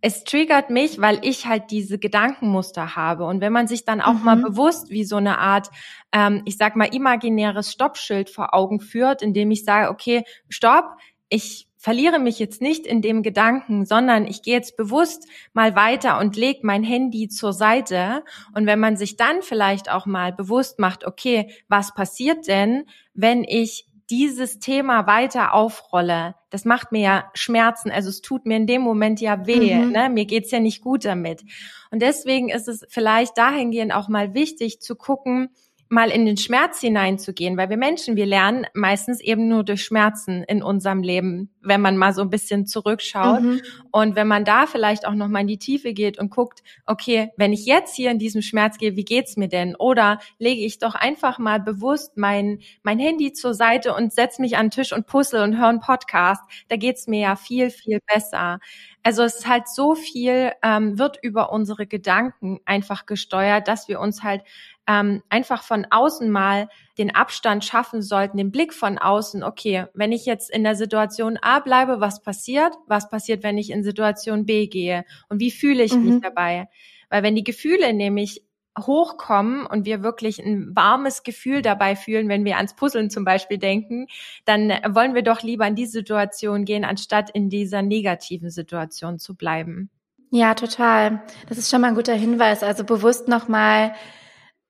[0.00, 3.24] es triggert mich, weil ich halt diese Gedankenmuster habe.
[3.24, 4.24] Und wenn man sich dann auch mhm.
[4.24, 5.68] mal bewusst wie so eine Art,
[6.12, 10.96] ähm, ich sag mal, imaginäres Stoppschild vor Augen führt, indem ich sage, okay, stopp,
[11.28, 16.18] ich verliere mich jetzt nicht in dem Gedanken, sondern ich gehe jetzt bewusst mal weiter
[16.18, 18.22] und lege mein Handy zur Seite.
[18.54, 23.44] Und wenn man sich dann vielleicht auch mal bewusst macht, okay, was passiert denn, wenn
[23.44, 27.90] ich dieses Thema weiter aufrolle, das macht mir ja Schmerzen.
[27.90, 29.76] Also es tut mir in dem Moment ja weh.
[29.76, 29.92] Mhm.
[29.92, 30.10] Ne?
[30.10, 31.44] Mir geht's ja nicht gut damit.
[31.90, 35.48] Und deswegen ist es vielleicht dahingehend auch mal wichtig zu gucken,
[35.90, 40.44] mal in den Schmerz hineinzugehen, weil wir Menschen, wir lernen meistens eben nur durch Schmerzen
[40.44, 43.42] in unserem Leben, wenn man mal so ein bisschen zurückschaut.
[43.42, 43.60] Mhm.
[43.90, 47.30] Und wenn man da vielleicht auch noch mal in die Tiefe geht und guckt, okay,
[47.36, 49.74] wenn ich jetzt hier in diesem Schmerz gehe, wie geht's mir denn?
[49.74, 54.56] Oder lege ich doch einfach mal bewusst mein, mein Handy zur Seite und setz mich
[54.56, 56.42] an den Tisch und puzzle und höre einen Podcast.
[56.68, 58.60] Da geht's mir ja viel, viel besser.
[59.02, 63.98] Also es ist halt so viel, ähm, wird über unsere Gedanken einfach gesteuert, dass wir
[63.98, 64.42] uns halt
[64.90, 70.10] ähm, einfach von außen mal den Abstand schaffen sollten, den Blick von außen, okay, wenn
[70.10, 72.74] ich jetzt in der Situation A bleibe, was passiert?
[72.88, 75.04] Was passiert, wenn ich in Situation B gehe?
[75.28, 76.04] Und wie fühle ich mhm.
[76.04, 76.68] mich dabei?
[77.08, 78.42] Weil wenn die Gefühle nämlich
[78.78, 83.58] hochkommen und wir wirklich ein warmes Gefühl dabei fühlen, wenn wir ans Puzzeln zum Beispiel
[83.58, 84.08] denken,
[84.44, 89.36] dann wollen wir doch lieber in die Situation gehen, anstatt in dieser negativen Situation zu
[89.36, 89.90] bleiben.
[90.32, 91.22] Ja, total.
[91.48, 92.62] Das ist schon mal ein guter Hinweis.
[92.62, 93.94] Also bewusst nochmal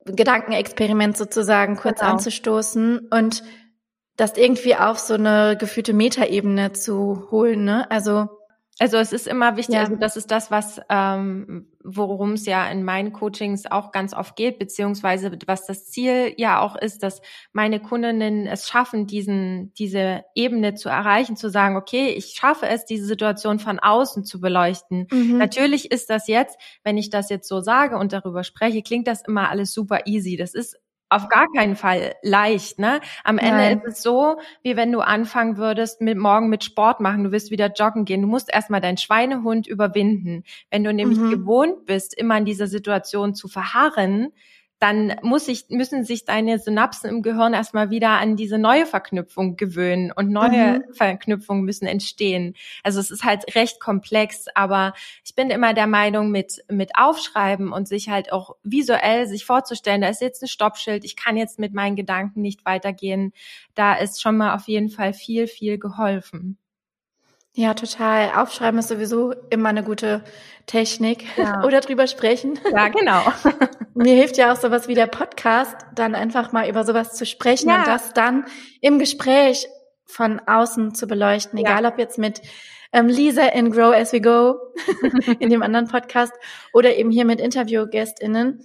[0.05, 2.13] Gedankenexperiment sozusagen kurz genau.
[2.13, 3.43] anzustoßen und
[4.17, 7.65] das irgendwie auf so eine gefühlte Metaebene zu holen.
[7.65, 7.91] Ne?
[7.91, 8.29] Also
[8.79, 9.83] also es ist immer wichtig, ja.
[9.83, 14.37] also das ist das, was ähm, worum es ja in meinen Coachings auch ganz oft
[14.37, 17.21] geht, beziehungsweise was das Ziel ja auch ist, dass
[17.53, 22.87] meine Kundinnen es schaffen, diesen diese Ebene zu erreichen, zu sagen, okay, ich schaffe es,
[22.87, 25.09] diese Situation von außen zu beleuchten.
[25.11, 25.37] Mhm.
[25.37, 29.23] Natürlich ist das jetzt, wenn ich das jetzt so sage und darüber spreche, klingt das
[29.27, 30.37] immer alles super easy.
[30.37, 30.79] Das ist
[31.11, 33.01] auf gar keinen Fall leicht, ne?
[33.25, 33.79] Am Ende Nein.
[33.81, 37.51] ist es so, wie wenn du anfangen würdest mit morgen mit Sport machen, du wirst
[37.51, 38.23] wieder joggen gehen.
[38.23, 40.45] Du musst erstmal deinen Schweinehund überwinden.
[40.71, 41.31] Wenn du nämlich mhm.
[41.31, 44.33] gewohnt bist, immer in dieser Situation zu verharren,
[44.81, 49.57] dann muss ich, müssen sich deine Synapsen im Gehirn erstmal wieder an diese neue Verknüpfung
[49.57, 50.95] gewöhnen und neue mhm.
[50.95, 52.55] Verknüpfungen müssen entstehen.
[52.83, 57.73] Also es ist halt recht komplex, aber ich bin immer der Meinung, mit, mit Aufschreiben
[57.73, 61.59] und sich halt auch visuell sich vorzustellen, da ist jetzt ein Stoppschild, ich kann jetzt
[61.59, 63.33] mit meinen Gedanken nicht weitergehen,
[63.75, 66.57] da ist schon mal auf jeden Fall viel, viel geholfen.
[67.53, 68.31] Ja, total.
[68.37, 70.23] Aufschreiben ist sowieso immer eine gute
[70.67, 71.25] Technik.
[71.37, 71.65] Ja.
[71.67, 72.59] Oder drüber sprechen.
[72.71, 73.23] Ja, genau.
[73.95, 77.69] Mir hilft ja auch sowas wie der Podcast, dann einfach mal über sowas zu sprechen
[77.69, 77.79] ja.
[77.79, 78.45] und das dann
[78.81, 79.67] im Gespräch
[80.07, 81.59] von außen zu beleuchten.
[81.59, 82.41] Egal ob jetzt mit
[82.93, 84.57] ähm, Lisa in Grow As We Go
[85.39, 86.33] in dem anderen Podcast
[86.73, 88.65] oder eben hier mit Interviewgästinnen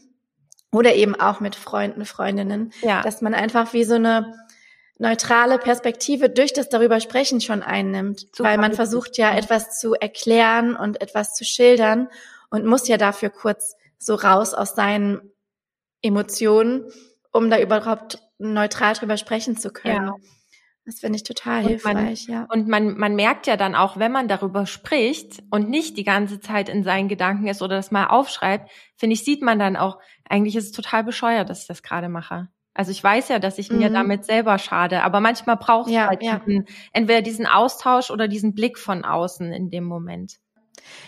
[0.72, 3.02] oder eben auch mit Freunden, Freundinnen, ja.
[3.02, 4.34] dass man einfach wie so eine
[4.98, 8.50] neutrale Perspektive durch das darüber sprechen schon einnimmt, Super.
[8.50, 12.08] weil man versucht ja etwas zu erklären und etwas zu schildern
[12.50, 15.32] und muss ja dafür kurz so raus aus seinen
[16.02, 16.86] Emotionen,
[17.32, 20.08] um da überhaupt neutral drüber sprechen zu können.
[20.08, 20.16] Ja.
[20.86, 22.48] Das finde ich total und hilfreich, man, ja.
[22.52, 26.40] Und man, man merkt ja dann auch, wenn man darüber spricht und nicht die ganze
[26.40, 29.98] Zeit in seinen Gedanken ist oder das mal aufschreibt, finde ich, sieht man dann auch,
[30.30, 32.50] eigentlich ist es total bescheuert, dass ich das gerade mache.
[32.76, 33.80] Also ich weiß ja, dass ich mhm.
[33.80, 36.42] mir damit selber schade, aber manchmal braucht ja, halt ja.
[36.46, 40.34] Diesen, entweder diesen Austausch oder diesen Blick von außen in dem Moment.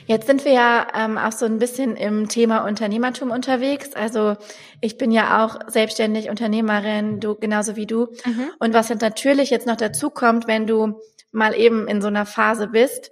[0.05, 3.93] Jetzt sind wir ja ähm, auch so ein bisschen im Thema Unternehmertum unterwegs.
[3.93, 4.37] Also
[4.81, 8.07] ich bin ja auch selbstständig Unternehmerin, du genauso wie du.
[8.25, 8.49] Mhm.
[8.59, 10.99] Und was jetzt natürlich jetzt noch dazu kommt, wenn du
[11.31, 13.11] mal eben in so einer Phase bist,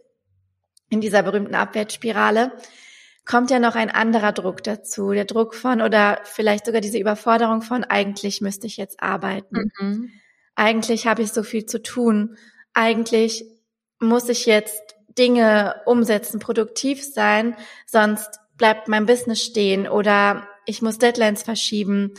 [0.89, 2.53] in dieser berühmten Abwärtsspirale,
[3.25, 5.11] kommt ja noch ein anderer Druck dazu.
[5.11, 9.71] Der Druck von oder vielleicht sogar diese Überforderung von, eigentlich müsste ich jetzt arbeiten.
[9.79, 10.11] Mhm.
[10.55, 12.37] Eigentlich habe ich so viel zu tun.
[12.73, 13.45] Eigentlich
[13.99, 20.97] muss ich jetzt Dinge umsetzen, produktiv sein, sonst bleibt mein Business stehen oder ich muss
[20.97, 22.13] Deadlines verschieben.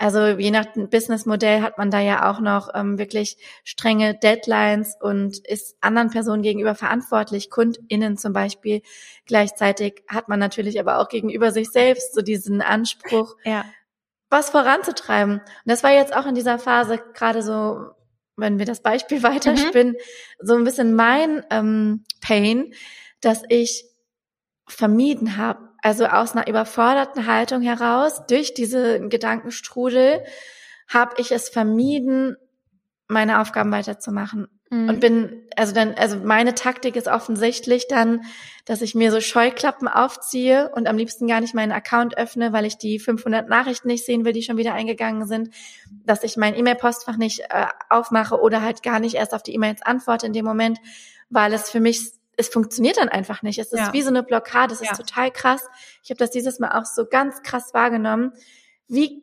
[0.00, 5.46] Also je nach Businessmodell hat man da ja auch noch ähm, wirklich strenge Deadlines und
[5.46, 8.80] ist anderen Personen gegenüber verantwortlich, KundInnen zum Beispiel.
[9.26, 13.66] Gleichzeitig hat man natürlich aber auch gegenüber sich selbst so diesen Anspruch, ja.
[14.30, 15.34] was voranzutreiben.
[15.34, 17.90] Und das war jetzt auch in dieser Phase gerade so,
[18.36, 20.46] wenn wir das Beispiel weiterspinnen, mhm.
[20.46, 22.72] so ein bisschen mein ähm, Pain,
[23.20, 23.84] dass ich
[24.66, 30.22] vermieden habe, also aus einer überforderten Haltung heraus, durch diese Gedankenstrudel,
[30.88, 32.36] habe ich es vermieden,
[33.08, 34.48] meine Aufgaben weiterzumachen.
[34.70, 34.88] Mhm.
[34.88, 38.22] Und bin, also dann, also meine Taktik ist offensichtlich dann,
[38.66, 42.64] dass ich mir so Scheuklappen aufziehe und am liebsten gar nicht meinen Account öffne, weil
[42.64, 45.50] ich die 500 Nachrichten nicht sehen will, die schon wieder eingegangen sind,
[46.04, 49.82] dass ich mein E-Mail-Postfach nicht äh, aufmache oder halt gar nicht erst auf die E-Mails
[49.82, 50.78] antworte in dem Moment,
[51.30, 53.58] weil es für mich es funktioniert dann einfach nicht.
[53.58, 53.92] Es ist ja.
[53.92, 54.72] wie so eine Blockade.
[54.72, 54.96] Es ist ja.
[54.96, 55.68] total krass.
[56.02, 58.32] Ich habe das dieses Mal auch so ganz krass wahrgenommen,
[58.88, 59.22] wie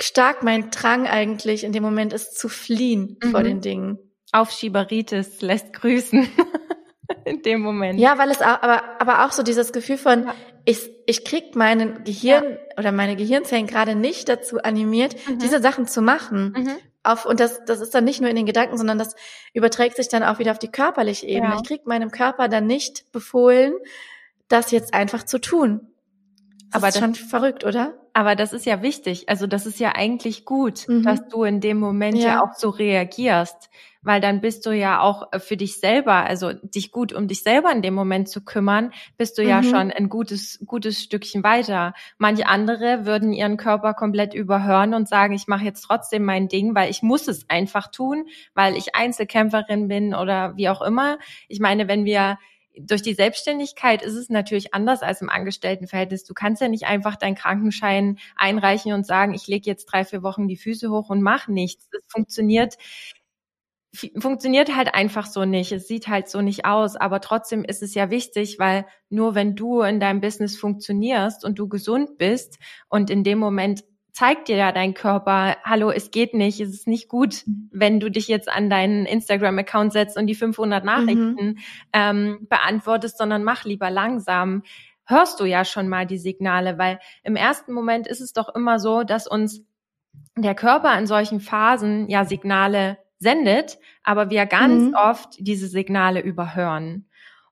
[0.00, 3.30] stark mein Drang eigentlich in dem Moment ist zu fliehen mhm.
[3.30, 3.98] vor den Dingen.
[4.32, 6.28] Aufschieberitis lässt grüßen.
[7.24, 7.98] in dem Moment.
[7.98, 10.34] Ja, weil es auch, aber, aber auch so dieses Gefühl von, ja.
[10.66, 12.58] ich, ich krieg meinen Gehirn ja.
[12.76, 15.38] oder meine Gehirnzellen gerade nicht dazu animiert, mhm.
[15.38, 16.54] diese Sachen zu machen.
[16.56, 16.76] Mhm
[17.08, 19.16] auf, und das, das ist dann nicht nur in den Gedanken, sondern das
[19.54, 21.52] überträgt sich dann auch wieder auf die körperliche Ebene.
[21.52, 21.60] Ja.
[21.60, 23.74] Ich krieg meinem Körper dann nicht befohlen,
[24.48, 25.80] das jetzt einfach zu tun.
[26.70, 27.94] Das aber ist das, schon verrückt, oder?
[28.12, 29.28] Aber das ist ja wichtig.
[29.28, 31.02] Also das ist ja eigentlich gut, mhm.
[31.02, 32.26] dass du in dem Moment ja.
[32.26, 33.70] ja auch so reagierst
[34.08, 37.42] weil dann bist du ja auch äh, für dich selber, also dich gut um dich
[37.42, 39.48] selber in dem Moment zu kümmern, bist du mhm.
[39.48, 41.92] ja schon ein gutes, gutes Stückchen weiter.
[42.16, 46.74] Manche andere würden ihren Körper komplett überhören und sagen, ich mache jetzt trotzdem mein Ding,
[46.74, 51.18] weil ich muss es einfach tun, weil ich Einzelkämpferin bin oder wie auch immer.
[51.46, 52.38] Ich meine, wenn wir
[52.80, 56.24] durch die Selbstständigkeit ist es natürlich anders als im Angestelltenverhältnis.
[56.24, 60.22] Du kannst ja nicht einfach deinen Krankenschein einreichen und sagen, ich lege jetzt drei, vier
[60.22, 61.88] Wochen die Füße hoch und mach nichts.
[61.90, 62.76] Das funktioniert
[63.94, 65.72] funktioniert halt einfach so nicht.
[65.72, 66.96] Es sieht halt so nicht aus.
[66.96, 71.58] Aber trotzdem ist es ja wichtig, weil nur wenn du in deinem Business funktionierst und
[71.58, 76.34] du gesund bist und in dem Moment zeigt dir ja dein Körper, hallo, es geht
[76.34, 77.70] nicht, es ist nicht gut, mhm.
[77.72, 81.58] wenn du dich jetzt an deinen Instagram-Account setzt und die 500 Nachrichten mhm.
[81.92, 84.64] ähm, beantwortest, sondern mach lieber langsam.
[85.06, 88.78] Hörst du ja schon mal die Signale, weil im ersten Moment ist es doch immer
[88.78, 89.64] so, dass uns
[90.36, 94.94] der Körper in solchen Phasen ja Signale sendet, aber wir ganz mhm.
[94.94, 97.08] oft diese Signale überhören.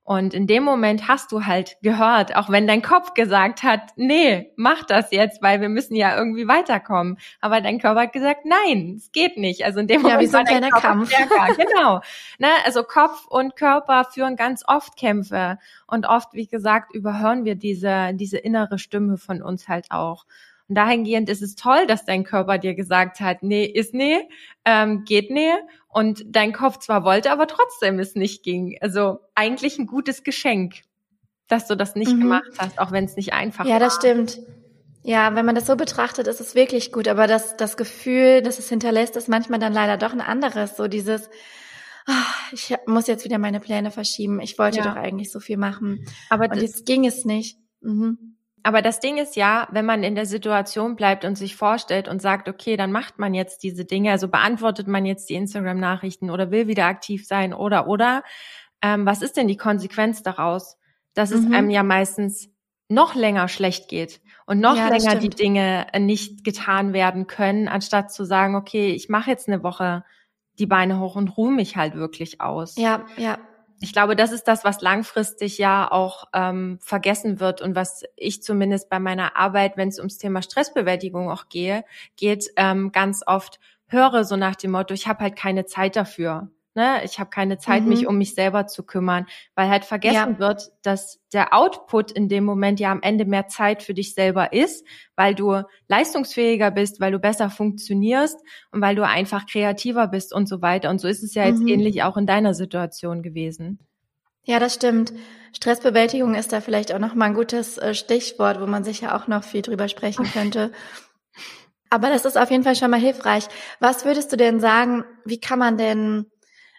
[0.06, 4.52] Und in dem Moment hast du halt gehört, auch wenn dein Kopf gesagt hat, nee,
[4.54, 7.18] mach das jetzt, weil wir müssen ja irgendwie weiterkommen.
[7.40, 9.64] Aber dein Körper hat gesagt, nein, es geht nicht.
[9.64, 11.12] Also in dem ja, Moment wie so ein kleiner Kampf.
[11.12, 11.54] Stärker.
[11.56, 12.00] genau.
[12.38, 12.46] Ne?
[12.64, 15.58] Also Kopf und Körper führen ganz oft Kämpfe.
[15.88, 20.24] Und oft, wie gesagt, überhören wir diese, diese innere Stimme von uns halt auch.
[20.68, 24.28] Und dahingehend ist es toll, dass dein Körper dir gesagt hat, nee, ist nee,
[24.64, 25.52] ähm, geht nee.
[25.88, 28.76] Und dein Kopf zwar wollte, aber trotzdem es nicht ging.
[28.80, 30.82] Also eigentlich ein gutes Geschenk,
[31.48, 32.20] dass du das nicht mhm.
[32.20, 33.80] gemacht hast, auch wenn es nicht einfach ja, war.
[33.80, 34.40] Ja, das stimmt.
[35.02, 37.06] Ja, wenn man das so betrachtet, ist es wirklich gut.
[37.06, 40.76] Aber das, das Gefühl, das es hinterlässt, ist manchmal dann leider doch ein anderes.
[40.76, 41.30] So dieses,
[42.08, 44.40] oh, ich muss jetzt wieder meine Pläne verschieben.
[44.40, 44.84] Ich wollte ja.
[44.84, 46.04] doch eigentlich so viel machen.
[46.28, 47.56] Aber Und jetzt ging es nicht.
[47.80, 48.35] Mhm.
[48.66, 52.20] Aber das Ding ist ja, wenn man in der Situation bleibt und sich vorstellt und
[52.20, 56.50] sagt, okay, dann macht man jetzt diese Dinge, also beantwortet man jetzt die Instagram-Nachrichten oder
[56.50, 58.24] will wieder aktiv sein oder oder,
[58.82, 60.78] ähm, was ist denn die Konsequenz daraus?
[61.14, 61.36] Dass mhm.
[61.36, 62.50] es einem ja meistens
[62.88, 68.12] noch länger schlecht geht und noch ja, länger die Dinge nicht getan werden können, anstatt
[68.12, 70.04] zu sagen, okay, ich mache jetzt eine Woche
[70.58, 72.74] die Beine hoch und ruhe mich halt wirklich aus.
[72.76, 73.38] Ja, ja
[73.80, 78.42] ich glaube, das ist das, was langfristig ja auch ähm, vergessen wird und was ich
[78.42, 81.84] zumindest bei meiner Arbeit, wenn es ums Thema Stressbewältigung auch gehe,
[82.16, 86.50] geht, ähm, ganz oft höre so nach dem Motto, ich habe halt keine Zeit dafür.
[86.76, 87.00] Ne?
[87.04, 87.88] Ich habe keine Zeit, mhm.
[87.88, 90.38] mich um mich selber zu kümmern, weil halt vergessen ja.
[90.38, 94.52] wird, dass der Output in dem Moment ja am Ende mehr Zeit für dich selber
[94.52, 94.86] ist,
[95.16, 98.38] weil du leistungsfähiger bist, weil du besser funktionierst
[98.72, 100.90] und weil du einfach kreativer bist und so weiter.
[100.90, 101.68] Und so ist es ja jetzt mhm.
[101.68, 103.78] ähnlich auch in deiner Situation gewesen.
[104.44, 105.14] Ja, das stimmt.
[105.54, 109.16] Stressbewältigung ist da vielleicht auch noch mal ein gutes äh, Stichwort, wo man sich ja
[109.16, 110.72] auch noch viel drüber sprechen könnte.
[111.88, 113.46] Aber das ist auf jeden Fall schon mal hilfreich.
[113.80, 116.26] Was würdest du denn sagen, wie kann man denn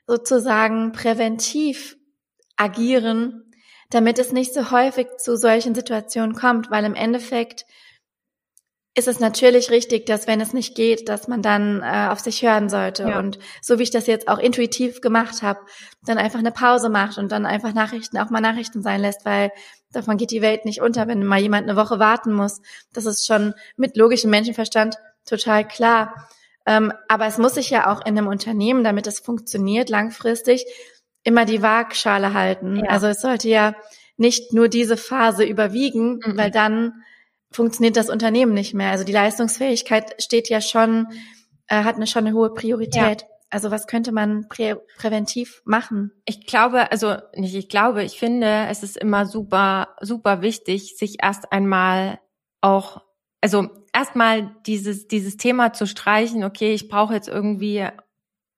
[0.07, 1.97] sozusagen präventiv
[2.55, 3.51] agieren,
[3.89, 7.65] damit es nicht so häufig zu solchen Situationen kommt, weil im Endeffekt
[8.97, 12.41] ist es natürlich richtig, dass wenn es nicht geht, dass man dann äh, auf sich
[12.41, 13.03] hören sollte.
[13.03, 13.19] Ja.
[13.19, 15.59] Und so wie ich das jetzt auch intuitiv gemacht habe,
[16.03, 19.51] dann einfach eine Pause macht und dann einfach Nachrichten auch mal Nachrichten sein lässt, weil
[19.91, 22.59] davon geht die Welt nicht unter, wenn mal jemand eine Woche warten muss.
[22.91, 24.95] Das ist schon mit logischem Menschenverstand
[25.27, 26.27] total klar.
[26.67, 30.65] Ähm, aber es muss sich ja auch in einem Unternehmen, damit es funktioniert langfristig,
[31.23, 32.77] immer die Waagschale halten.
[32.83, 32.89] Ja.
[32.89, 33.73] Also es sollte ja
[34.17, 36.37] nicht nur diese Phase überwiegen, mhm.
[36.37, 37.03] weil dann
[37.51, 38.91] funktioniert das Unternehmen nicht mehr.
[38.91, 41.07] Also die Leistungsfähigkeit steht ja schon,
[41.67, 43.21] äh, hat eine schon eine hohe Priorität.
[43.21, 43.27] Ja.
[43.49, 46.11] Also was könnte man prä präventiv machen?
[46.25, 51.23] Ich glaube, also nicht, ich glaube, ich finde, es ist immer super, super wichtig, sich
[51.23, 52.19] erst einmal
[52.59, 53.06] auch
[53.47, 57.87] also erstmal dieses, dieses Thema zu streichen, okay, ich brauche jetzt irgendwie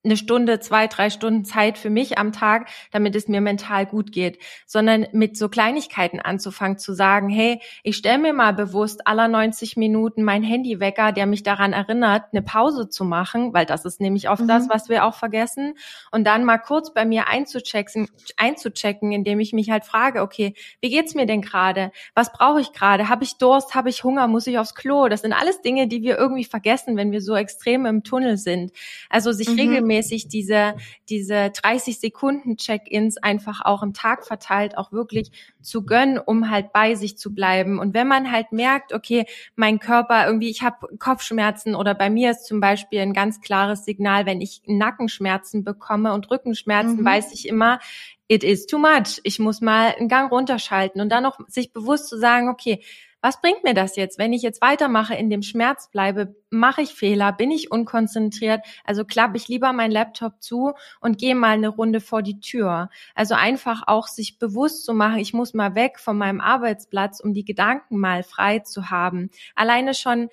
[0.06, 4.14] eine Stunde, zwei, drei Stunden Zeit für mich am Tag, damit es mir mental gut
[4.14, 9.28] geht, sondern mit so Kleinigkeiten anzufangen zu sagen, hey, ich stelle mir mal bewusst aller
[9.28, 14.00] 90 Minuten mein Handywecker, der mich daran erinnert, eine Pause zu machen, weil das ist
[14.00, 14.48] nämlich oft mhm.
[14.48, 15.74] das, was wir auch vergessen,
[16.12, 18.08] und dann mal kurz bei mir einzuchecken,
[18.38, 21.92] einzuchecken, indem ich mich halt frage, okay, wie geht's mir denn gerade?
[22.16, 23.10] Was brauche ich gerade?
[23.10, 23.76] Habe ich Durst?
[23.76, 24.28] Habe ich Hunger?
[24.28, 25.10] Muss ich aufs Klo?
[25.10, 28.72] Das sind alles Dinge, die wir irgendwie vergessen, wenn wir so extrem im Tunnel sind.
[29.10, 29.60] Also sich mhm.
[29.60, 30.76] regelmäßig regelmäßig diese,
[31.10, 36.72] diese 30 Sekunden Check-ins einfach auch im Tag verteilt auch wirklich zu gönnen, um halt
[36.72, 37.80] bei sich zu bleiben.
[37.80, 39.26] Und wenn man halt merkt, okay,
[39.56, 43.86] mein Körper irgendwie, ich habe Kopfschmerzen oder bei mir ist zum Beispiel ein ganz klares
[43.86, 47.06] Signal, wenn ich Nackenschmerzen bekomme und Rückenschmerzen, mhm.
[47.06, 47.80] weiß ich immer,
[48.28, 49.20] it is too much.
[49.24, 52.84] Ich muss mal einen Gang runterschalten und dann noch sich bewusst zu sagen, okay,
[53.22, 54.18] was bringt mir das jetzt?
[54.18, 59.04] Wenn ich jetzt weitermache, in dem Schmerz bleibe, mache ich Fehler, bin ich unkonzentriert, also
[59.04, 62.90] klappe ich lieber meinen Laptop zu und gehe mal eine Runde vor die Tür.
[63.16, 67.34] Also einfach auch sich bewusst zu machen, ich muss mal weg von meinem Arbeitsplatz, um
[67.34, 69.30] die Gedanken mal frei zu haben.
[69.56, 70.30] Alleine schon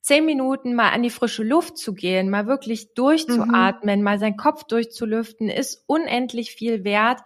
[0.00, 4.04] zehn Minuten mal an die frische Luft zu gehen, mal wirklich durchzuatmen, mhm.
[4.04, 7.20] mal seinen Kopf durchzulüften, ist unendlich viel wert.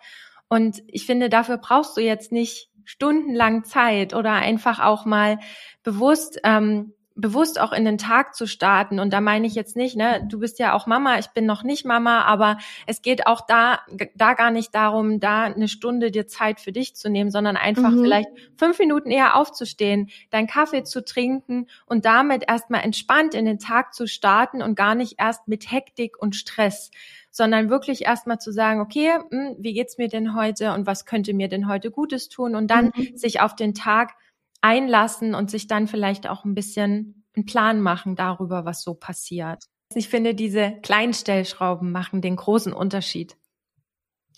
[0.48, 5.38] Und ich finde, dafür brauchst du jetzt nicht stundenlang Zeit oder einfach auch mal
[5.82, 9.00] bewusst ähm, bewusst auch in den Tag zu starten.
[9.00, 11.62] Und da meine ich jetzt nicht, ne, du bist ja auch Mama, ich bin noch
[11.62, 13.80] nicht Mama, aber es geht auch da,
[14.14, 17.90] da gar nicht darum, da eine Stunde dir Zeit für dich zu nehmen, sondern einfach
[17.90, 18.02] mhm.
[18.02, 23.58] vielleicht fünf Minuten eher aufzustehen, deinen Kaffee zu trinken und damit erstmal entspannt in den
[23.58, 26.90] Tag zu starten und gar nicht erst mit Hektik und Stress
[27.36, 31.04] sondern wirklich erstmal zu sagen, okay, mh, hm, wie geht's mir denn heute und was
[31.04, 33.16] könnte mir denn heute Gutes tun und dann mhm.
[33.16, 34.14] sich auf den Tag
[34.62, 39.64] einlassen und sich dann vielleicht auch ein bisschen einen Plan machen darüber, was so passiert.
[39.94, 43.36] Ich finde, diese Kleinstellschrauben machen den großen Unterschied.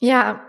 [0.00, 0.40] Ja,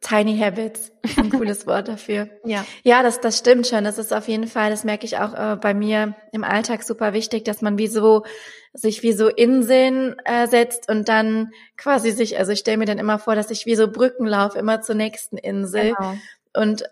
[0.00, 2.28] Tiny Habits, ein cooles Wort dafür.
[2.44, 2.64] Ja.
[2.84, 3.84] Ja, das, das stimmt schon.
[3.84, 7.12] Das ist auf jeden Fall, das merke ich auch äh, bei mir im Alltag super
[7.12, 8.24] wichtig, dass man wie so,
[8.72, 12.98] sich wie so Inseln äh, setzt und dann quasi sich, also ich stelle mir dann
[12.98, 15.94] immer vor, dass ich wie so Brücken laufe, immer zur nächsten Insel.
[15.94, 16.14] Genau.
[16.54, 16.84] Und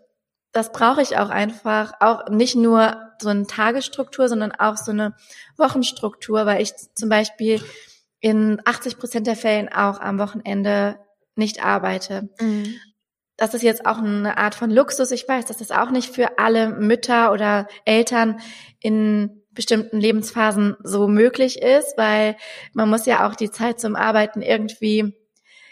[0.53, 5.15] das brauche ich auch einfach, auch nicht nur so eine Tagesstruktur, sondern auch so eine
[5.57, 7.63] Wochenstruktur, weil ich zum Beispiel
[8.21, 10.99] in 80 Prozent der Fällen auch am Wochenende
[11.37, 12.29] nicht arbeite.
[12.41, 12.77] Mhm
[13.37, 15.11] das ist jetzt auch eine Art von Luxus.
[15.11, 18.41] Ich weiß, dass das auch nicht für alle Mütter oder Eltern
[18.81, 22.37] in bestimmten Lebensphasen so möglich ist, weil
[22.73, 25.15] man muss ja auch die Zeit zum Arbeiten irgendwie,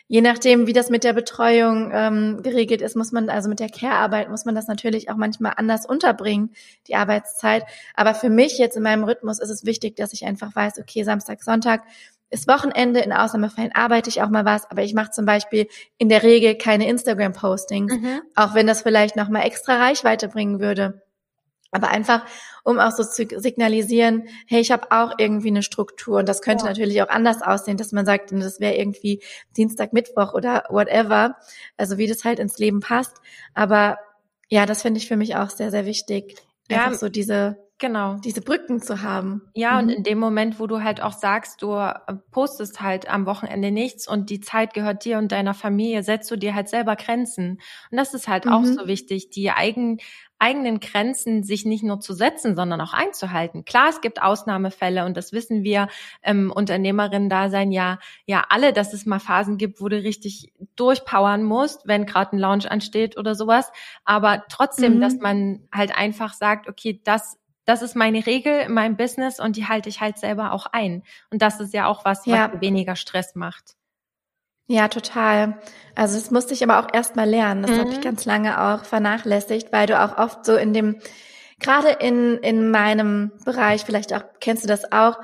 [0.09, 3.69] je nachdem, wie das mit der Betreuung ähm, geregelt ist, muss man, also mit der
[3.69, 6.51] Care-Arbeit muss man das natürlich auch manchmal anders unterbringen,
[6.89, 7.65] die Arbeitszeit.
[7.95, 11.03] Aber für mich jetzt in meinem Rhythmus ist es wichtig, dass ich einfach weiß, okay,
[11.05, 11.83] Samstag, Sonntag
[12.31, 15.69] ist Wochenende, in Ausnahmefällen arbeite ich auch mal was, aber ich mache zum Beispiel
[15.99, 18.23] in der Regel keine Instagram-Postings, Mhm.
[18.35, 21.03] auch wenn das vielleicht nochmal extra Reichweite bringen würde.
[21.71, 22.25] Aber einfach,
[22.63, 26.65] um auch so zu signalisieren, hey, ich habe auch irgendwie eine Struktur und das könnte
[26.65, 26.71] Ja.
[26.71, 29.21] natürlich auch anders aussehen, dass man sagt, das wäre irgendwie
[29.57, 31.37] Dienstag, Mittwoch oder whatever,
[31.77, 33.17] also wie das halt ins Leben passt.
[33.55, 33.99] Aber
[34.49, 36.37] ja, das finde ich für mich auch sehr, sehr wichtig,
[36.71, 36.85] Ja.
[36.85, 38.17] einfach so diese Genau.
[38.25, 39.43] diese Brücken zu haben.
[39.55, 39.91] Ja, und Mhm.
[39.91, 41.95] in dem Moment, wo du halt auch sagst, du äh,
[42.31, 46.37] postest halt am Wochenende nichts und die Zeit gehört dir und deiner Familie, setzt du
[46.37, 47.61] dir halt selber Grenzen.
[47.91, 48.75] Und das ist halt auch Mhm.
[48.79, 49.99] so wichtig, die eigen,
[50.39, 53.65] eigenen Grenzen sich nicht nur zu setzen, sondern auch einzuhalten.
[53.65, 55.89] Klar, es gibt Ausnahmefälle und das wissen wir
[56.23, 61.87] im Unternehmerinnen-Dasein ja, ja alle, dass es mal Phasen gibt, wo du richtig durchpowern musst,
[61.87, 63.71] wenn gerade ein Launch ansteht oder sowas.
[64.05, 65.01] Aber trotzdem, Mhm.
[65.01, 69.57] dass man halt einfach sagt, okay, das das ist meine Regel in meinem Business und
[69.57, 71.03] die halte ich halt selber auch ein.
[71.31, 72.51] Und das ist ja auch was, Ja.
[72.53, 73.75] was weniger Stress macht.
[74.67, 75.59] Ja, total.
[75.95, 77.63] Also das musste ich aber auch erst mal lernen.
[77.63, 78.03] Das habe ich Mhm.
[78.03, 81.01] ganz lange auch vernachlässigt, weil du auch oft so in dem,
[81.61, 85.19] gerade in, in meinem Bereich, vielleicht auch, kennst du das auch,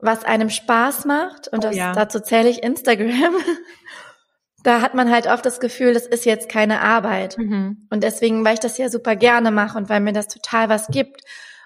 [0.00, 1.92] was einem Spaß macht, und Oh das, ja.
[1.92, 3.34] dazu zähle ich Instagram,
[4.64, 7.38] da hat man halt oft das Gefühl, das ist jetzt keine Arbeit.
[7.38, 7.86] Mhm.
[7.90, 10.88] Und deswegen, weil ich das ja super gerne mache und weil mir das total was
[10.88, 11.22] gibt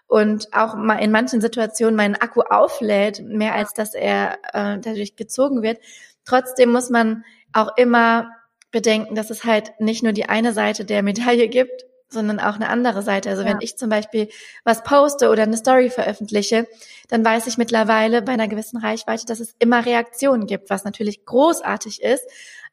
[0.09, 5.14] und auch mal in manchen Situationen meinen Akku auflädt, mehr als dass er äh, dadurch
[5.16, 5.78] gezogen wird.
[6.24, 8.32] Trotzdem muss man auch immer
[8.70, 12.68] bedenken, dass es halt nicht nur die eine Seite der Medaille gibt, sondern auch eine
[12.70, 13.28] andere Seite.
[13.28, 13.50] Also Ja.
[13.50, 14.28] wenn ich zum Beispiel
[14.64, 16.66] was poste oder eine Story veröffentliche,
[17.09, 21.26] dann weiß ich mittlerweile bei einer gewissen Reichweite, dass es immer Reaktionen gibt, was natürlich
[21.26, 22.24] großartig ist.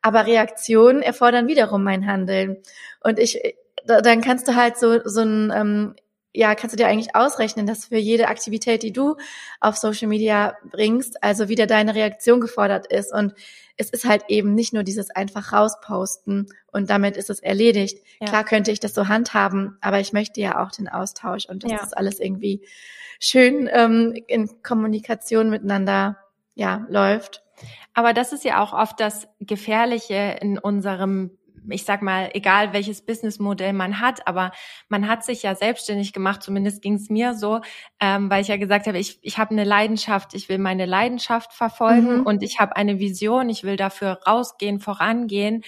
[0.02, 2.58] Aber Reaktionen erfordern wiederum mein Handeln.
[3.04, 3.42] Und ich,
[3.86, 5.96] da- dann kannst du halt so, so ein, ähm,
[6.36, 9.16] ja, kannst du dir eigentlich ausrechnen, dass für jede Aktivität, die du
[9.62, 13.14] auf Social Media bringst, also wieder deine Reaktion gefordert ist.
[13.14, 13.34] Und
[13.78, 18.00] es ist halt eben nicht nur dieses einfach rausposten und damit ist es erledigt.
[18.20, 18.28] Ja.
[18.28, 21.72] Klar könnte ich das so handhaben, aber ich möchte ja auch den Austausch und dass
[21.72, 21.78] Ja.
[21.78, 22.62] das alles irgendwie
[23.20, 26.18] schön ähm, in Kommunikation miteinander
[26.54, 27.44] ja läuft.
[27.94, 31.38] Aber das ist ja auch oft das Gefährliche in unserem
[31.70, 34.52] ich sag mal, egal welches Businessmodell man hat, aber
[34.90, 37.62] man hat sich ja selbstständig gemacht, zumindest ging es mir so,
[38.00, 41.54] ähm, weil ich ja gesagt habe, ich, ich habe eine Leidenschaft, ich will meine Leidenschaft
[41.54, 42.26] verfolgen Mhm.
[42.26, 45.64] und ich habe eine Vision, ich will dafür rausgehen, vorangehen.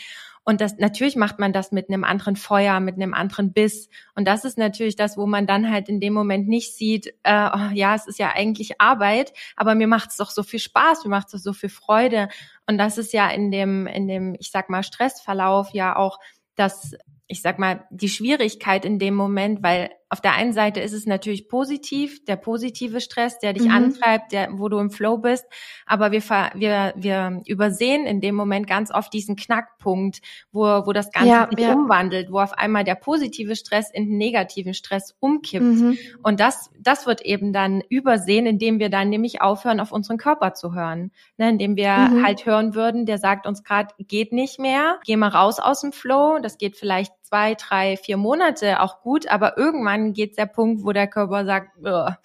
[0.47, 3.89] Und das natürlich macht man das mit einem anderen Feuer, mit einem anderen Biss.
[4.15, 7.49] Und das ist natürlich das, wo man dann halt in dem Moment nicht sieht, äh,
[7.53, 11.03] oh, ja, es ist ja eigentlich Arbeit, aber mir macht es doch so viel Spaß,
[11.03, 12.29] mir macht es doch so viel Freude.
[12.65, 16.17] Und das ist ja in dem, in dem, ich sag mal, Stressverlauf ja auch
[16.55, 16.95] das,
[17.27, 21.05] ich sag mal, die Schwierigkeit in dem Moment, weil auf der einen Seite ist es
[21.05, 23.71] natürlich positiv, der positive Stress, der dich Mhm.
[23.71, 25.45] antreibt, der, wo du im Flow bist,
[25.85, 26.21] aber wir,
[26.55, 31.47] wir, wir übersehen in dem Moment ganz oft diesen Knackpunkt, wo, wo das Ganze Ja,
[31.55, 31.73] sich ja.
[31.73, 35.63] umwandelt, wo auf einmal der positive Stress in den negativen Stress umkippt.
[35.65, 35.97] Mhm.
[36.23, 40.53] Und das, das wird eben dann übersehen, indem wir dann nämlich aufhören, auf unseren Körper
[40.53, 41.11] zu hören.
[41.37, 42.23] Ne, indem wir Mhm.
[42.23, 45.91] halt hören würden, der sagt uns gerade, geht nicht mehr, geh mal raus aus dem
[45.91, 46.39] Flow.
[46.41, 50.91] Das geht vielleicht zwei, drei, vier Monate auch gut, aber irgendwann geht der Punkt, wo
[50.91, 52.15] der Körper sagt, "Ugh,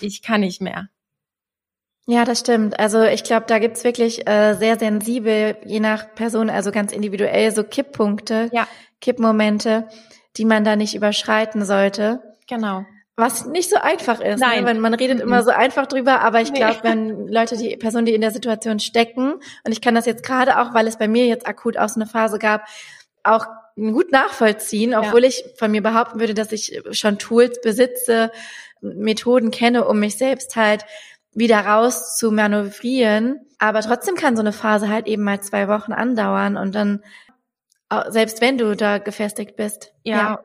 [0.00, 0.88] ich kann nicht mehr.
[2.08, 2.78] Ja, das stimmt.
[2.78, 7.50] Also ich glaube, da gibt's wirklich äh, sehr sensibel, je nach Person, also ganz individuell,
[7.50, 8.68] so Kipppunkte, Ja.
[9.00, 9.88] Kippmomente,
[10.36, 12.22] die man da nicht überschreiten sollte.
[12.48, 12.84] Genau.
[13.16, 14.38] Was nicht so einfach ist.
[14.40, 14.60] Nein.
[14.62, 14.66] Ne?
[14.70, 15.22] Wenn man redet Mhm.
[15.24, 16.58] immer so einfach drüber, aber ich Nee.
[16.58, 19.32] glaube, wenn Leute, die Personen, die in der Situation stecken,
[19.64, 21.98] und ich kann das jetzt gerade auch, weil es bei mir jetzt akut auch so
[21.98, 22.66] eine Phase gab,
[23.24, 23.46] auch
[23.76, 28.32] gut nachvollziehen, obwohl ich von mir behaupten würde, dass ich schon Tools besitze,
[28.80, 30.84] Methoden kenne, um mich selbst halt
[31.32, 33.40] wieder raus zu manövrieren.
[33.58, 37.02] Aber trotzdem kann so eine Phase halt eben mal zwei Wochen andauern und dann
[38.08, 39.92] selbst wenn du da gefestigt bist.
[40.02, 40.16] Ja.
[40.16, 40.44] ja.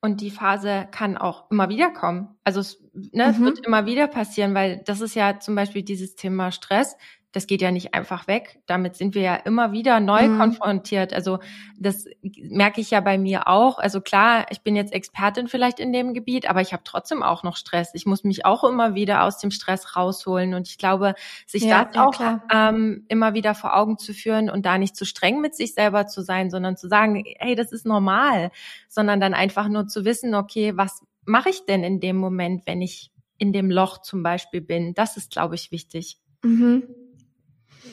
[0.00, 2.38] Und die Phase kann auch immer wieder kommen.
[2.44, 3.30] Also es, ne, mhm.
[3.30, 6.96] es wird immer wieder passieren, weil das ist ja zum Beispiel dieses Thema Stress
[7.32, 8.60] das geht ja nicht einfach weg.
[8.66, 10.38] Damit sind wir ja immer wieder neu mhm.
[10.38, 11.12] konfrontiert.
[11.12, 11.40] Also
[11.78, 13.78] das merke ich ja bei mir auch.
[13.78, 17.42] Also klar, ich bin jetzt Expertin vielleicht in dem Gebiet, aber ich habe trotzdem auch
[17.42, 17.90] noch Stress.
[17.92, 20.54] Ich muss mich auch immer wieder aus dem Stress rausholen.
[20.54, 21.14] Und ich glaube,
[21.46, 25.04] sich ja, das auch ähm, immer wieder vor Augen zu führen und da nicht zu
[25.04, 28.50] streng mit sich selber zu sein, sondern zu sagen, hey, das ist normal,
[28.88, 32.80] sondern dann einfach nur zu wissen, okay, was mache ich denn in dem Moment, wenn
[32.80, 34.94] ich in dem Loch zum Beispiel bin?
[34.94, 36.18] Das ist, glaube ich, wichtig.
[36.42, 36.84] Mhm.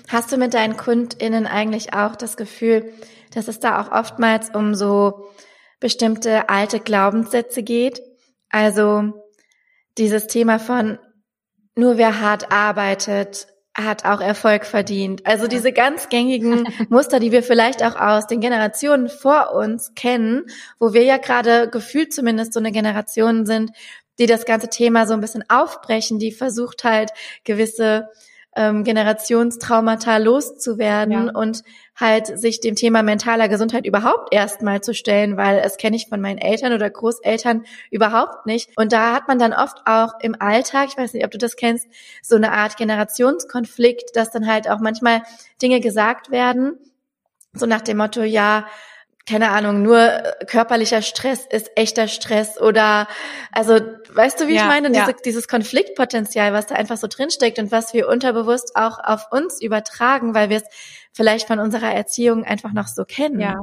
[0.07, 2.93] Hast du mit deinen KundInnen eigentlich auch das Gefühl,
[3.33, 5.29] dass es da auch oftmals um so
[5.79, 8.01] bestimmte alte Glaubenssätze geht?
[8.49, 9.13] Also
[9.97, 10.99] dieses Thema von
[11.75, 15.25] nur wer hart arbeitet, hat auch Erfolg verdient.
[15.25, 20.45] Also diese ganz gängigen Muster, die wir vielleicht auch aus den Generationen vor uns kennen,
[20.79, 23.71] wo wir ja gerade gefühlt zumindest so eine Generation sind,
[24.17, 27.11] die das ganze Thema so ein bisschen aufbrechen, die versucht halt
[27.43, 28.07] gewisse
[28.55, 31.31] ähm, Generationstraumata loszuwerden ja.
[31.33, 31.63] und
[31.95, 36.21] halt sich dem Thema mentaler Gesundheit überhaupt erstmal zu stellen, weil es kenne ich von
[36.21, 38.69] meinen Eltern oder Großeltern überhaupt nicht.
[38.77, 41.55] Und da hat man dann oft auch im Alltag, ich weiß nicht, ob du das
[41.55, 41.87] kennst,
[42.21, 45.23] so eine Art Generationskonflikt, dass dann halt auch manchmal
[45.61, 46.77] Dinge gesagt werden,
[47.53, 48.67] so nach dem Motto, ja,
[49.27, 53.07] keine Ahnung, nur äh, körperlicher Stress ist echter Stress oder
[53.51, 53.79] also
[54.13, 57.71] weißt du, wie ja, ich meine, Diese, dieses Konfliktpotenzial, was da einfach so drinsteckt und
[57.71, 60.63] was wir unterbewusst auch auf uns übertragen, weil wir es
[61.11, 63.39] vielleicht von unserer Erziehung einfach noch so kennen.
[63.39, 63.55] Ja.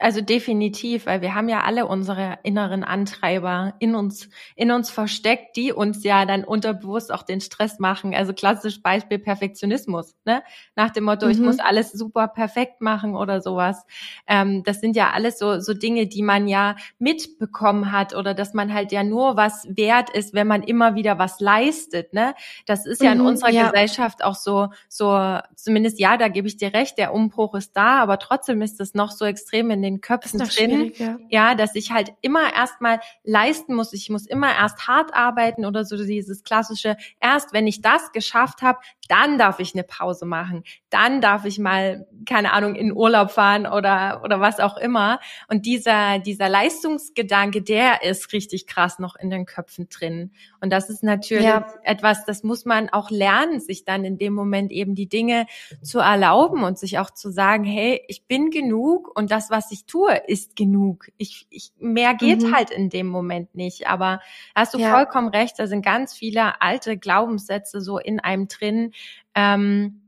[0.00, 5.56] Also definitiv, weil wir haben ja alle unsere inneren Antreiber in uns, in uns versteckt,
[5.56, 8.14] die uns ja dann unterbewusst auch den Stress machen.
[8.14, 10.42] Also klassisches Beispiel Perfektionismus, ne?
[10.74, 11.32] Nach dem Motto, mhm.
[11.32, 13.84] ich muss alles super perfekt machen oder sowas.
[14.26, 18.54] Ähm, das sind ja alles so, so Dinge, die man ja mitbekommen hat oder dass
[18.54, 22.34] man halt ja nur was wert ist, wenn man immer wieder was leistet, ne?
[22.64, 23.70] Das ist ja in mhm, unserer ja.
[23.70, 27.98] Gesellschaft auch so, so, zumindest ja, da gebe ich dir recht, der Umbruch ist da,
[27.98, 30.92] aber trotzdem ist es noch so extrem in den den Köpfen drin.
[30.96, 31.18] Ja.
[31.28, 33.92] ja, dass ich halt immer erstmal leisten muss.
[33.92, 38.62] Ich muss immer erst hart arbeiten oder so dieses klassische, erst wenn ich das geschafft
[38.62, 38.78] habe,
[39.08, 40.64] dann darf ich eine Pause machen.
[40.90, 45.20] Dann darf ich mal, keine Ahnung, in Urlaub fahren oder, oder was auch immer.
[45.48, 50.32] Und dieser, dieser Leistungsgedanke, der ist richtig krass noch in den Köpfen drin.
[50.60, 51.66] Und das ist natürlich ja.
[51.84, 55.46] etwas, das muss man auch lernen, sich dann in dem Moment eben die Dinge
[55.80, 59.86] zu erlauben und sich auch zu sagen, hey, ich bin genug und das, was ich
[59.86, 61.06] tue, ist genug.
[61.16, 62.54] Ich, ich, mehr geht mhm.
[62.54, 63.86] halt in dem Moment nicht.
[63.86, 64.20] Aber
[64.54, 64.90] hast du ja.
[64.90, 68.92] vollkommen recht, da sind ganz viele alte Glaubenssätze so in einem drin,
[69.34, 70.02] ähm,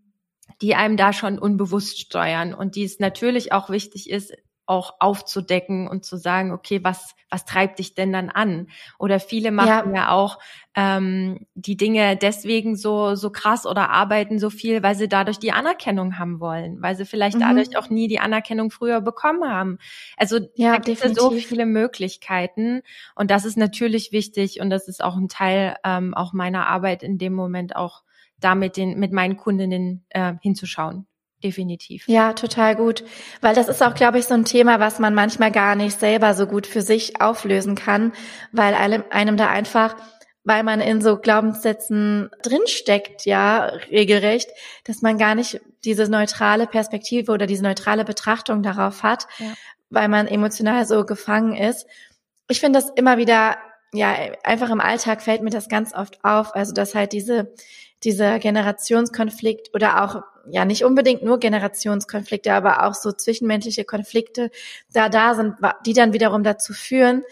[0.62, 4.32] die einem da schon unbewusst steuern und die es natürlich auch wichtig ist,
[4.64, 8.68] auch aufzudecken und zu sagen, okay, was, was treibt dich denn dann an?
[8.96, 10.38] Oder viele machen ja, ja auch
[10.76, 15.50] ähm, die Dinge deswegen so, so krass oder arbeiten so viel, weil sie dadurch die
[15.50, 17.40] Anerkennung haben wollen, weil sie vielleicht mhm.
[17.40, 19.78] dadurch auch nie die Anerkennung früher bekommen haben.
[20.16, 22.82] Also ja, da gibt es so viele Möglichkeiten
[23.16, 27.02] und das ist natürlich wichtig und das ist auch ein Teil ähm, auch meiner Arbeit
[27.02, 28.04] in dem Moment auch
[28.42, 31.06] da mit, den, mit meinen Kundinnen äh, hinzuschauen.
[31.42, 32.06] Definitiv.
[32.06, 33.04] Ja, total gut.
[33.40, 36.34] Weil das ist auch, glaube ich, so ein Thema, was man manchmal gar nicht selber
[36.34, 38.12] so gut für sich auflösen kann,
[38.52, 39.96] weil einem, einem da einfach,
[40.44, 44.50] weil man in so Glaubenssätzen drinsteckt, ja, regelrecht,
[44.84, 49.52] dass man gar nicht diese neutrale Perspektive oder diese neutrale Betrachtung darauf hat, ja.
[49.90, 51.86] weil man emotional so gefangen ist.
[52.48, 53.56] Ich finde das immer wieder,
[53.92, 57.52] ja, einfach im Alltag fällt mir das ganz oft auf, also dass halt diese
[58.04, 64.50] dieser Generationskonflikt oder auch ja nicht unbedingt nur Generationskonflikte, aber auch so zwischenmenschliche Konflikte
[64.92, 65.54] da da sind,
[65.86, 67.22] die dann wiederum dazu führen,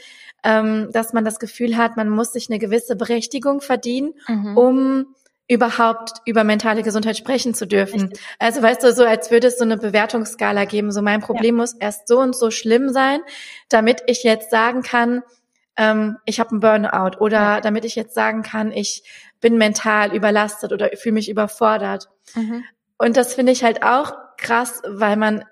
[0.45, 4.57] ähm, dass man das Gefühl hat, man muss sich eine gewisse Berechtigung verdienen, mhm.
[4.57, 5.07] um
[5.49, 8.03] überhaupt über mentale Gesundheit sprechen zu dürfen.
[8.03, 8.21] Richtig.
[8.39, 11.63] Also weißt du, so als würde es so eine Bewertungsskala geben, so mein Problem ja.
[11.63, 13.21] muss erst so und so schlimm sein,
[13.69, 15.25] damit ich jetzt sagen kann,
[15.81, 19.03] ähm, ich habe einen Burnout oder damit ich jetzt sagen kann, ich
[19.41, 22.11] bin mental überlastet oder fühle mich überfordert.
[22.35, 22.65] Mhm.
[22.99, 25.43] Und das finde ich halt auch krass, weil man,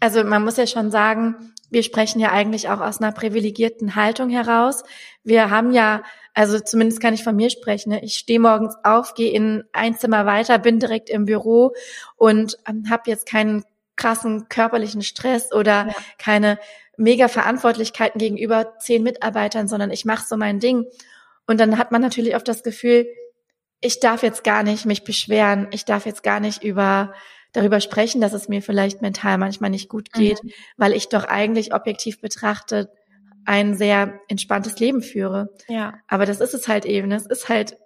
[0.00, 4.30] also man muss ja schon sagen, wir sprechen ja eigentlich auch aus einer privilegierten Haltung
[4.30, 4.84] heraus.
[5.22, 6.02] Wir haben ja,
[6.32, 8.02] also zumindest kann ich von mir sprechen, ne?
[8.02, 11.74] ich stehe morgens auf, gehe in ein Zimmer weiter, bin direkt im Büro
[12.16, 13.64] und ähm, habe jetzt keinen
[13.98, 15.94] krassen körperlichen Stress oder ja.
[16.16, 16.58] keine
[16.96, 20.86] mega Verantwortlichkeiten gegenüber zehn Mitarbeitern, sondern ich mache so mein Ding.
[21.46, 23.06] Und dann hat man natürlich oft das Gefühl,
[23.80, 27.12] ich darf jetzt gar nicht mich beschweren, ich darf jetzt gar nicht über
[27.52, 30.50] darüber sprechen, dass es mir vielleicht mental manchmal nicht gut geht, mhm.
[30.76, 32.90] weil ich doch eigentlich objektiv betrachtet
[33.44, 35.48] ein sehr entspanntes Leben führe.
[35.68, 35.94] Ja.
[36.06, 37.10] Aber das ist es halt eben.
[37.12, 37.78] Es ist halt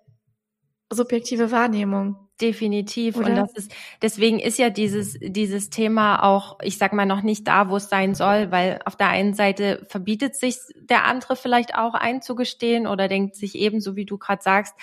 [0.90, 2.16] subjektive Wahrnehmung.
[2.42, 3.16] Definitiv.
[3.16, 3.28] Oder?
[3.28, 3.72] Und das ist,
[4.02, 7.88] deswegen ist ja dieses, dieses Thema auch, ich sag mal, noch nicht da, wo es
[7.88, 13.06] sein soll, weil auf der einen Seite verbietet sich der andere vielleicht auch einzugestehen oder
[13.06, 14.74] denkt sich ebenso, wie du gerade sagst,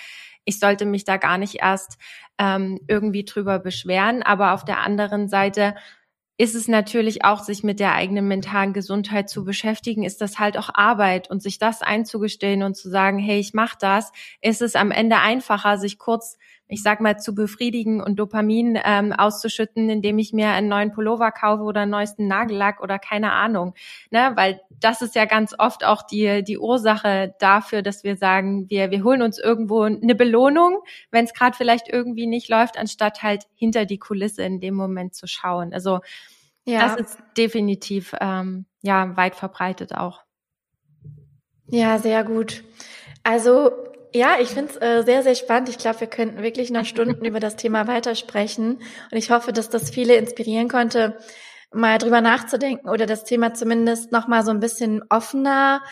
[0.46, 1.98] ich sollte mich da gar nicht erst
[2.38, 4.22] ähm, irgendwie drüber beschweren.
[4.22, 5.74] Aber auf der anderen Seite
[6.38, 10.56] ist es natürlich auch, sich mit der eigenen mentalen Gesundheit zu beschäftigen, ist das halt
[10.56, 14.76] auch Arbeit und sich das einzugestehen und zu sagen, hey, ich mache das, ist es
[14.76, 16.38] am Ende einfacher, sich kurz,
[16.70, 21.32] ich sag mal, zu befriedigen und Dopamin ähm, auszuschütten, indem ich mir einen neuen Pullover
[21.32, 23.74] kaufe oder einen neuesten Nagellack oder keine Ahnung,
[24.10, 28.70] ne, weil das ist ja ganz oft auch die die Ursache dafür, dass wir sagen,
[28.70, 30.78] wir wir holen uns irgendwo eine Belohnung,
[31.10, 35.14] wenn es gerade vielleicht irgendwie nicht läuft, anstatt halt hinter die Kulisse in dem Moment
[35.14, 35.74] zu schauen.
[35.74, 36.00] Also
[36.64, 36.80] ja.
[36.80, 40.22] Das ist definitiv ähm, ja weit verbreitet auch.
[41.66, 42.64] Ja, sehr gut.
[43.22, 43.70] Also
[44.12, 45.68] ja, ich finde es äh, sehr, sehr spannend.
[45.68, 48.80] Ich glaube, wir könnten wirklich noch Stunden über das Thema weitersprechen.
[49.10, 51.18] Und ich hoffe, dass das viele inspirieren konnte,
[51.72, 55.82] mal drüber nachzudenken oder das Thema zumindest noch mal so ein bisschen offener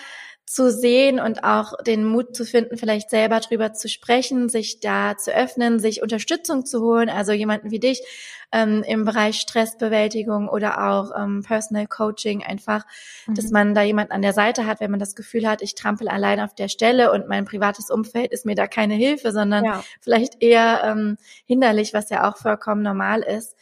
[0.48, 5.16] zu sehen und auch den Mut zu finden, vielleicht selber drüber zu sprechen, sich da
[5.16, 8.02] zu öffnen, sich Unterstützung zu holen, also jemanden wie dich
[8.50, 12.86] ähm, im Bereich Stressbewältigung oder auch ähm, Personal Coaching einfach,
[13.26, 13.34] mhm.
[13.34, 16.08] dass man da jemanden an der Seite hat, wenn man das Gefühl hat, ich trampel
[16.08, 19.84] allein auf der Stelle und mein privates Umfeld ist mir da keine Hilfe, sondern ja.
[20.00, 23.54] vielleicht eher ähm, hinderlich, was ja auch vollkommen normal ist.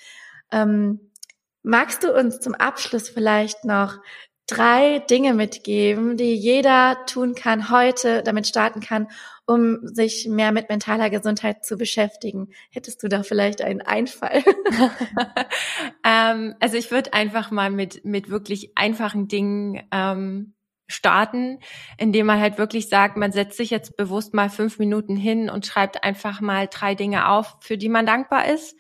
[0.53, 1.01] Ähm,
[1.65, 3.99] magst du uns zum Abschluss vielleicht noch
[4.47, 9.09] drei Dinge mitgeben, die jeder tun kann heute, damit starten kann,
[9.45, 12.49] um sich mehr mit mentaler Gesundheit zu beschäftigen.
[12.71, 14.45] Hättest du da vielleicht einen Einfall?
[16.05, 20.55] ähm, also ich würde einfach mal mit, mit wirklich einfachen Dingen ähm,
[20.87, 21.59] starten,
[21.99, 25.67] indem man halt wirklich sagt, man setzt sich jetzt bewusst mal fünf Minuten hin und
[25.67, 28.77] schreibt einfach mal drei Dinge auf, für die man dankbar ist,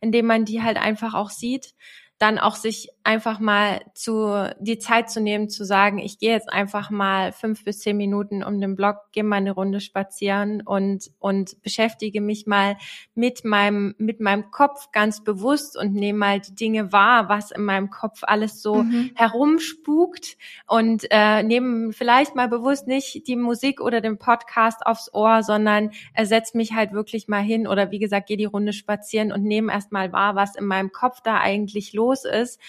[0.00, 1.74] indem man die halt einfach auch sieht
[2.20, 6.52] dann auch sich einfach mal zu die Zeit zu nehmen, zu sagen, ich gehe jetzt
[6.52, 11.10] einfach mal fünf bis zehn Minuten um den Block, gehe mal eine Runde spazieren und
[11.18, 12.76] und beschäftige mich mal
[13.14, 17.64] mit meinem mit meinem Kopf ganz bewusst und nehme mal die Dinge wahr, was in
[17.64, 19.12] meinem Kopf alles so mhm.
[19.14, 20.36] herumspukt
[20.66, 25.90] und äh, nehme vielleicht mal bewusst nicht die Musik oder den Podcast aufs Ohr, sondern
[26.12, 29.72] ersetze mich halt wirklich mal hin oder wie gesagt, gehe die Runde spazieren und nehme
[29.72, 32.60] erst mal wahr, was in meinem Kopf da eigentlich los los ist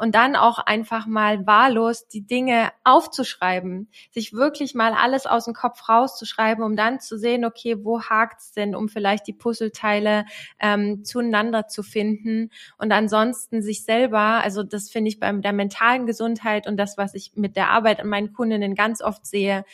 [0.00, 5.52] und dann auch einfach mal wahllos die Dinge aufzuschreiben, sich wirklich mal alles aus dem
[5.52, 10.24] Kopf rauszuschreiben, um dann zu sehen, okay, wo hakt's denn, um vielleicht die Puzzleteile
[10.58, 12.50] ähm, zueinander zu finden.
[12.78, 17.14] Und ansonsten sich selber, also das finde ich bei der mentalen Gesundheit und das, was
[17.14, 19.64] ich mit der Arbeit an meinen Kundinnen ganz oft sehe,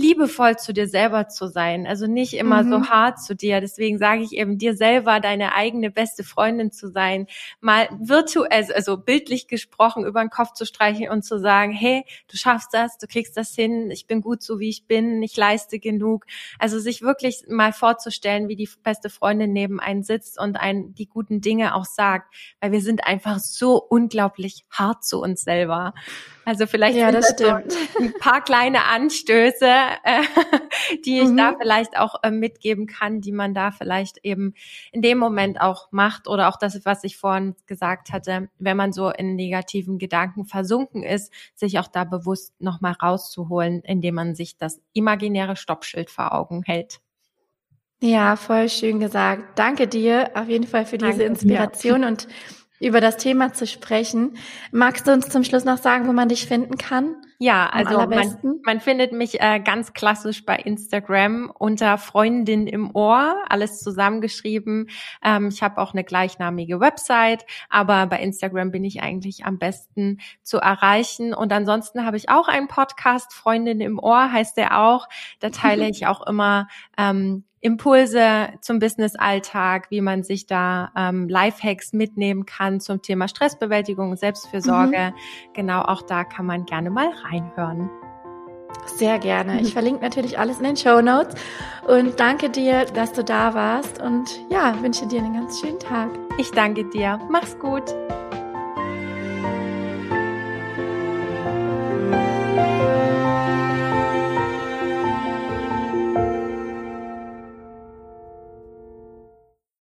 [0.00, 1.86] liebevoll zu dir selber zu sein.
[1.86, 2.70] Also nicht immer mhm.
[2.70, 3.60] so hart zu dir.
[3.60, 7.26] Deswegen sage ich eben, dir selber deine eigene beste Freundin zu sein.
[7.60, 12.36] Mal virtuell, also bildlich gesprochen, über den Kopf zu streichen und zu sagen, hey, du
[12.36, 15.78] schaffst das, du kriegst das hin, ich bin gut so, wie ich bin, ich leiste
[15.78, 16.24] genug.
[16.58, 21.06] Also sich wirklich mal vorzustellen, wie die beste Freundin neben einen sitzt und einen die
[21.06, 22.34] guten Dinge auch sagt.
[22.60, 25.92] Weil wir sind einfach so unglaublich hart zu uns selber.
[26.50, 30.22] Also vielleicht ja, das so ein paar kleine Anstöße, äh,
[31.04, 31.36] die ich mhm.
[31.36, 34.54] da vielleicht auch äh, mitgeben kann, die man da vielleicht eben
[34.90, 38.92] in dem Moment auch macht oder auch das, was ich vorhin gesagt hatte, wenn man
[38.92, 44.56] so in negativen Gedanken versunken ist, sich auch da bewusst nochmal rauszuholen, indem man sich
[44.56, 46.98] das imaginäre Stoppschild vor Augen hält.
[48.02, 49.56] Ja, voll schön gesagt.
[49.56, 52.08] Danke dir auf jeden Fall für diese Danke, Inspiration ja.
[52.08, 52.26] und
[52.80, 54.36] über das Thema zu sprechen.
[54.72, 57.14] Magst du uns zum Schluss noch sagen, wo man dich finden kann?
[57.38, 63.34] Ja, also man, man findet mich äh, ganz klassisch bei Instagram unter Freundin im Ohr,
[63.48, 64.88] alles zusammengeschrieben.
[65.22, 70.20] Ähm, ich habe auch eine gleichnamige Website, aber bei Instagram bin ich eigentlich am besten
[70.42, 71.32] zu erreichen.
[71.32, 75.08] Und ansonsten habe ich auch einen Podcast, Freundin im Ohr heißt der auch.
[75.38, 76.68] Da teile ich auch immer
[76.98, 84.16] ähm, Impulse zum Business-Alltag, wie man sich da ähm, Lifehacks mitnehmen kann zum Thema Stressbewältigung,
[84.16, 85.12] Selbstfürsorge.
[85.12, 85.52] Mhm.
[85.54, 87.90] Genau, auch da kann man gerne mal reinhören.
[88.86, 89.60] Sehr gerne.
[89.60, 91.34] Ich verlinke natürlich alles in den Show Notes
[91.86, 96.10] und danke dir, dass du da warst und ja, wünsche dir einen ganz schönen Tag.
[96.38, 97.18] Ich danke dir.
[97.28, 97.94] Mach's gut.